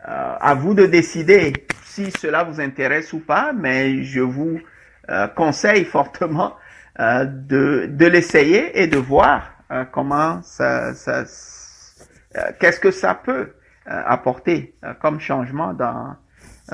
[0.08, 4.60] Euh, à vous de décider si cela vous intéresse ou pas, mais je vous
[5.10, 6.56] euh, conseille fortement
[7.00, 11.26] euh, de, de l'essayer et de voir euh, comment ça, ça
[12.60, 13.54] qu'est-ce que ça peut
[13.86, 16.16] apporter comme changement dans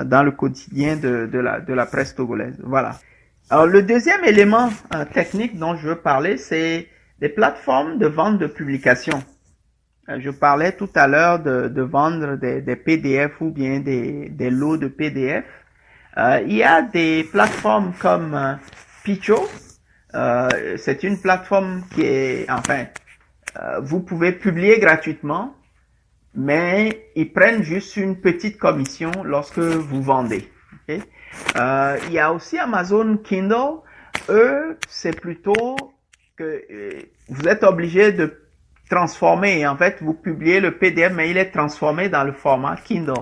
[0.03, 2.59] dans le quotidien de, de, la, de la presse togolaise.
[2.61, 2.91] Voilà.
[3.49, 4.69] Alors le deuxième élément
[5.13, 6.89] technique dont je veux parler, c'est
[7.19, 9.23] des plateformes de vente de publications.
[10.09, 14.29] Euh, je parlais tout à l'heure de, de, vendre des, des, PDF ou bien des,
[14.29, 15.45] des lots de PDF.
[16.17, 18.55] Euh, il y a des plateformes comme euh.
[20.15, 22.85] Euh, c'est une plateforme qui est, enfin,
[23.59, 25.55] euh, vous pouvez publier gratuitement,
[26.33, 30.49] mais ils prennent juste une petite commission lorsque vous vendez.
[30.87, 31.01] Okay?
[32.07, 33.81] il y a aussi Amazon Kindle.
[34.29, 35.75] Eux, c'est plutôt
[36.35, 38.41] que euh, vous êtes obligé de
[38.89, 39.65] transformer.
[39.67, 43.13] En fait, vous publiez le PDF, mais il est transformé dans le format Kindle.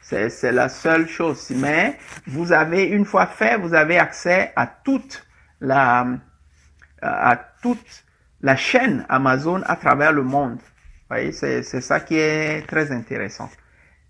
[0.00, 1.50] C'est la seule chose.
[1.56, 1.96] Mais
[2.26, 5.26] vous avez, une fois fait, vous avez accès à toute
[5.60, 6.06] la,
[7.00, 8.04] à toute
[8.42, 10.58] la chaîne Amazon à travers le monde.
[10.58, 13.48] Vous voyez, c'est ça qui est très intéressant.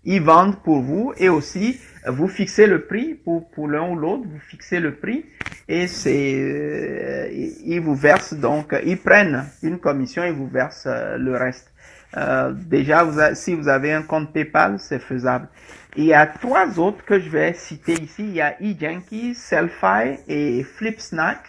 [0.05, 4.23] Ils vendent pour vous et aussi vous fixez le prix pour, pour l'un ou l'autre,
[4.25, 5.25] vous fixez le prix
[5.67, 11.17] et c'est euh, ils vous versent donc ils prennent une commission et vous versent euh,
[11.17, 11.73] le reste.
[12.17, 15.47] Euh, déjà, vous si vous avez un compte PayPal, c'est faisable.
[15.95, 18.23] il y a trois autres que je vais citer ici.
[18.23, 21.39] Il y a eJanky, Selfie et FlipSnack.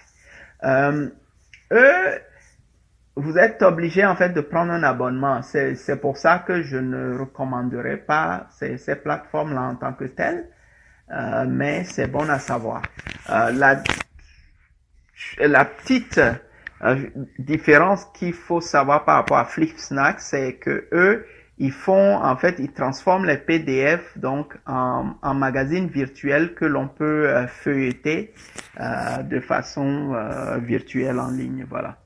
[0.64, 1.08] Euh,
[1.72, 2.20] eux,
[3.16, 5.40] vous êtes obligé en fait de prendre un abonnement.
[5.42, 10.48] C'est pour ça que je ne recommanderais pas ces, ces plateformes-là en tant que telles,
[11.12, 12.82] euh, mais c'est bon à savoir.
[13.30, 13.82] Euh, la,
[15.38, 16.20] la petite
[16.82, 16.96] euh,
[17.38, 21.24] différence qu'il faut savoir par rapport à FlipSnack, c'est que eux,
[21.58, 26.88] ils font en fait, ils transforment les PDF donc en, en magazines virtuels que l'on
[26.88, 28.34] peut euh, feuilleter
[28.80, 30.16] euh, de façon
[30.62, 31.64] virtuelle en ligne.
[31.70, 32.03] Voilà.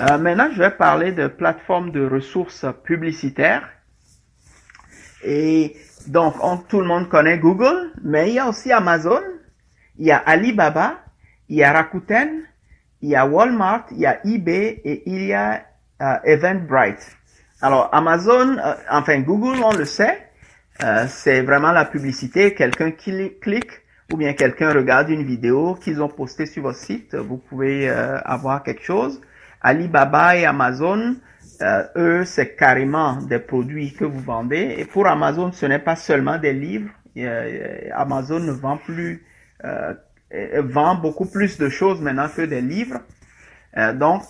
[0.00, 3.68] Euh, maintenant, je vais parler de plateformes de ressources publicitaires.
[5.24, 5.76] Et
[6.06, 6.34] donc,
[6.68, 9.22] tout le monde connaît Google, mais il y a aussi Amazon,
[9.98, 10.98] il y a Alibaba,
[11.48, 12.42] il y a Rakuten,
[13.00, 15.64] il y a Walmart, il y a eBay et il y a
[16.02, 17.16] euh, Eventbrite.
[17.62, 20.28] Alors, Amazon, euh, enfin Google, on le sait,
[21.08, 22.52] c'est vraiment la publicité.
[22.52, 23.70] Quelqu'un clique
[24.12, 28.62] ou bien quelqu'un regarde une vidéo qu'ils ont postée sur votre site, vous pouvez avoir
[28.62, 29.22] quelque chose.
[29.66, 31.16] Alibaba et Amazon,
[31.60, 34.76] euh, eux, c'est carrément des produits que vous vendez.
[34.78, 36.90] Et pour Amazon, ce n'est pas seulement des livres.
[37.94, 39.24] Amazon ne vend plus,
[39.64, 39.94] euh,
[40.58, 43.00] vend beaucoup plus de choses maintenant que des livres.
[43.76, 44.22] Euh, donc,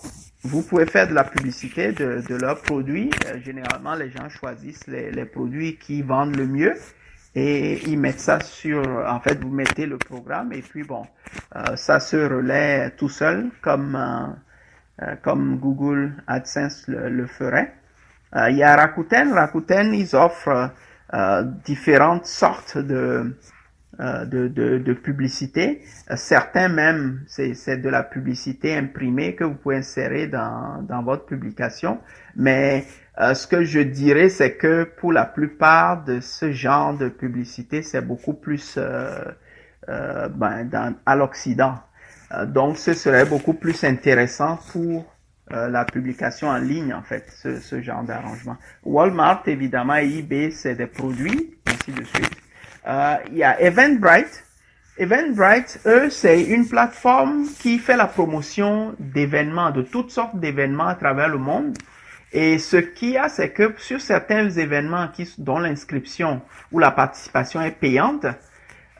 [0.42, 3.10] vous pouvez faire de la publicité de, de leurs produits.
[3.26, 6.74] Euh, généralement, les gens choisissent les, les, produits qui vendent le mieux
[7.34, 11.02] et ils mettent ça sur, en fait, vous mettez le programme et puis bon,
[11.54, 14.32] euh, ça se relaie tout seul comme euh,
[15.22, 17.74] comme Google AdSense le, le ferait.
[18.34, 19.32] Euh, il y a Rakuten.
[19.32, 20.70] Rakuten, ils offrent
[21.64, 23.36] différentes sortes de
[23.98, 25.82] de, de, de, publicité.
[26.16, 31.98] Certains même, c'est de la publicité imprimée que vous pouvez insérer dans, dans votre publication.
[32.34, 32.84] Mais
[33.18, 37.82] euh, ce que je dirais, c'est que pour la plupart de ce genre de publicité,
[37.82, 39.24] c'est beaucoup plus euh,
[39.88, 41.76] euh, ben, dans, à l'Occident.
[42.46, 45.04] Donc, ce serait beaucoup plus intéressant pour
[45.50, 48.56] la publication en ligne, en fait, ce, ce genre d'arrangement.
[48.84, 52.36] Walmart, évidemment, eBay, c'est des produits, ainsi de suite.
[53.30, 54.44] Il y a Eventbrite.
[54.98, 60.94] Eventbrite, eux, c'est une plateforme qui fait la promotion d'événements, de toutes sortes d'événements à
[60.94, 61.76] travers le monde.
[62.32, 66.90] Et ce qu'il y a, c'est que sur certains événements qui, dont l'inscription ou la
[66.90, 68.26] participation est payante,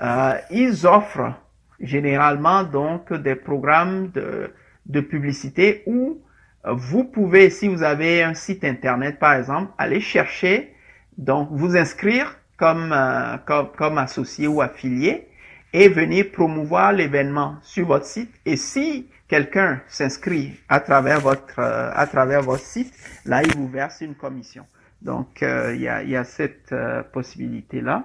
[0.00, 1.32] euh, ils offrent
[1.80, 4.52] généralement donc des programmes de,
[4.86, 6.20] de publicité où
[6.66, 10.74] euh, vous pouvez, si vous avez un site internet par exemple, aller chercher,
[11.18, 15.28] donc vous inscrire comme, euh, comme, comme associé ou affilié
[15.72, 18.32] et venir promouvoir l'événement sur votre site.
[18.46, 23.68] Et si quelqu'un s'inscrit à travers votre euh, à travers votre site, là il vous
[23.68, 24.66] verse une commission.
[25.02, 28.04] Donc euh, il y, a, y, a, cette euh, possibilité là.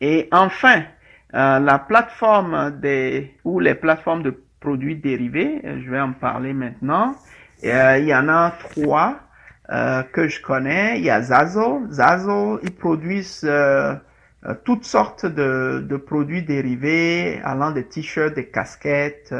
[0.00, 0.82] Et enfin,
[1.32, 7.14] la plateforme des ou les plateformes de produits dérivés, je vais en parler maintenant.
[7.62, 9.20] il y en a trois
[9.68, 10.98] que je connais.
[10.98, 11.82] Il y a Zazo.
[11.90, 13.48] Zazo, ils produisent
[14.64, 19.34] toutes sortes de, de, produits dérivés allant des t-shirts, des casquettes,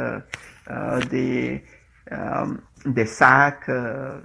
[0.69, 1.63] euh, des,
[2.11, 2.45] euh,
[2.85, 4.19] des sacs, euh,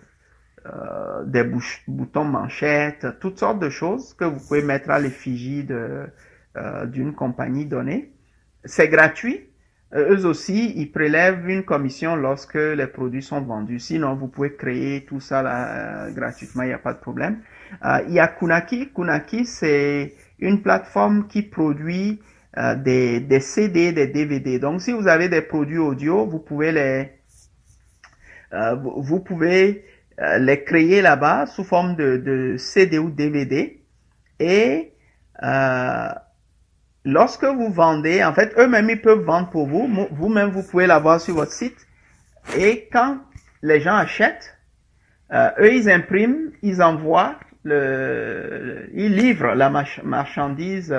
[1.24, 1.44] des
[1.86, 6.06] boutons manchettes, toutes sortes de choses que vous pouvez mettre à l'effigie de,
[6.86, 8.12] d'une compagnie donnée.
[8.64, 9.48] C'est gratuit.
[9.94, 13.80] eux aussi, ils prélèvent une commission lorsque les produits sont vendus.
[13.80, 17.38] Sinon, vous pouvez créer tout ça là, gratuitement, il n'y a pas de problème.
[18.06, 18.92] il y a Kunaki.
[18.92, 22.20] Kunaki, c'est une plateforme qui produit
[22.58, 24.58] euh, des, CD, des DVD.
[24.58, 27.10] Donc, si vous avez des produits audio, vous pouvez les,
[28.52, 29.86] euh, vous pouvez
[30.20, 33.82] euh, les créer là-bas sous forme de, de, CD ou DVD.
[34.38, 34.92] Et
[37.04, 39.88] lorsque vous vendez, en fait, eux-mêmes, ils peuvent vendre pour vous.
[40.12, 41.86] Vous-même, vous pouvez l'avoir sur votre site.
[42.56, 43.18] Et quand
[43.62, 44.56] les gens achètent,
[45.32, 49.70] eux, ils impriment, ils envoient, ils livrent la
[50.02, 50.94] marchandise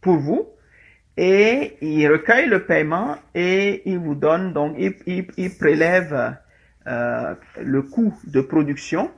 [0.00, 0.48] pour vous
[1.16, 4.94] et il recueille le paiement et il vous donne donc il,
[5.36, 6.36] il, prélève
[6.86, 9.10] euh, le coût de production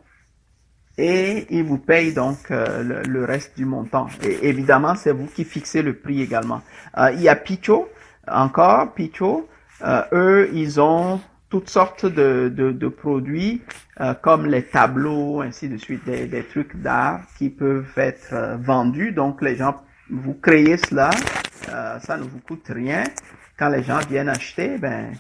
[0.98, 4.08] et il vous paye donc euh, le, reste du montant.
[4.22, 6.60] Et évidemment, c'est vous qui fixez le prix également.
[6.98, 7.88] Euh, il y a Picho,
[8.30, 9.48] encore Picho.
[10.12, 13.62] eux, ils ont toutes sortes de, de, de produits
[14.22, 19.12] comme les tableaux, ainsi de suite, des, des trucs d'art qui peuvent être vendus.
[19.12, 19.74] Donc les gens
[20.10, 21.10] vous créez cela,
[21.68, 23.04] euh, ça ne vous coûte rien.
[23.58, 25.12] Quand les gens viennent acheter, ben,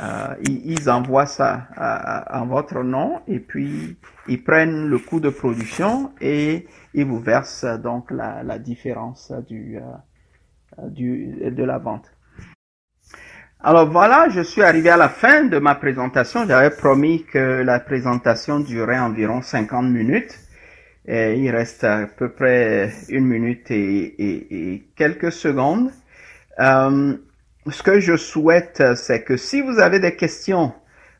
[0.00, 1.68] euh, ils, envoient ça
[2.30, 7.64] en votre nom et puis ils prennent le coût de production et ils vous versent
[7.64, 12.12] donc la, la différence du, euh, du, de la vente.
[13.60, 16.46] Alors voilà, je suis arrivé à la fin de ma présentation.
[16.46, 20.38] J'avais promis que la présentation durait environ 50 minutes
[21.08, 25.90] il reste à peu près une minute et, quelques secondes.
[26.60, 27.16] Euh,
[27.70, 30.72] ce que je souhaite, c'est que si vous avez des questions,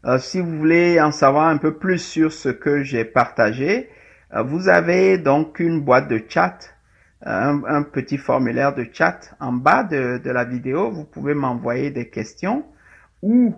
[0.05, 3.88] euh, si vous voulez en savoir un peu plus sur ce que j'ai partagé,
[4.34, 6.59] euh, vous avez donc une boîte de chat,
[7.24, 10.90] un, petit formulaire de chat en bas de, la vidéo.
[10.90, 12.64] Vous pouvez m'envoyer des questions
[13.22, 13.57] ou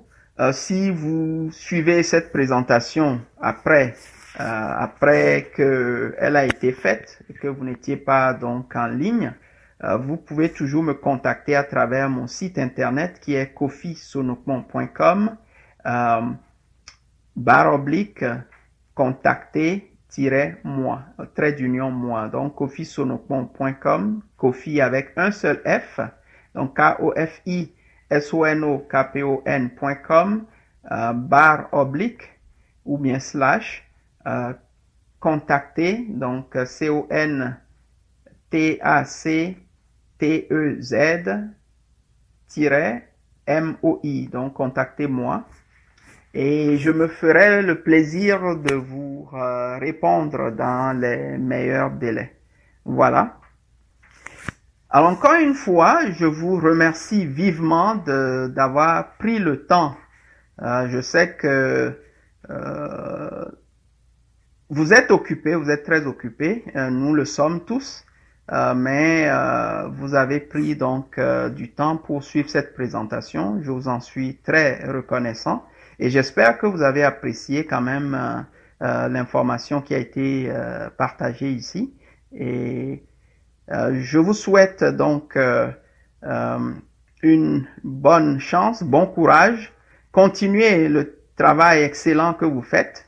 [0.53, 3.95] si vous suivez cette présentation après
[4.39, 4.43] euh,
[4.79, 9.50] après qu'elle a été faite et que vous n'étiez pas donc en ligne, euh,
[9.83, 15.37] vous pouvez toujours me contacter à travers mon site internet qui est kofisonokmon.com
[15.87, 16.21] euh,
[17.37, 18.25] barre oblique
[18.95, 21.03] contacter-moi,
[21.35, 22.29] trait d'union moi.
[22.29, 26.01] Donc kofisonokmon.com, Kofi avec un seul F,
[26.55, 27.73] donc K-O-F-I
[28.11, 30.45] S-O-N-O-K-P-O-N.com,
[31.15, 32.29] barre oblique
[32.85, 33.89] ou bien slash
[35.21, 37.57] contacter, donc C-O-N
[38.51, 39.70] T-A-C-T-E-Z
[43.47, 45.45] M-O-I, donc contactez-moi.
[46.33, 52.37] Et je me ferai le plaisir de vous euh, répondre dans les meilleurs délais.
[52.85, 53.39] Voilà.
[54.89, 59.97] Alors encore une fois, je vous remercie vivement d'avoir pris le temps.
[60.63, 61.99] Euh, je sais que
[62.51, 63.45] euh,
[64.69, 68.05] vous êtes occupé, vous êtes très occupé, nous le sommes tous.
[68.53, 73.61] Euh, mais euh, vous avez pris donc euh, du temps pour suivre cette présentation.
[73.63, 75.65] Je vous en suis très reconnaissant
[76.01, 78.47] et j'espère que vous avez apprécié quand même
[78.81, 80.51] l'information qui a été
[80.97, 81.95] partagée ici.
[82.33, 83.05] Et
[83.69, 85.39] je vous souhaite donc
[87.23, 89.75] une bonne chance, bon courage,
[90.13, 93.07] continuez le travail excellent que vous faites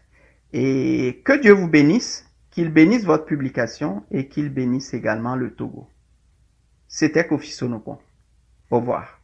[0.53, 5.89] et que Dieu vous bénisse qu'il bénisse votre publication et qu'il bénisse également le Togo.
[6.87, 7.99] C'était Kofi Sonopon.
[8.71, 9.22] Au revoir.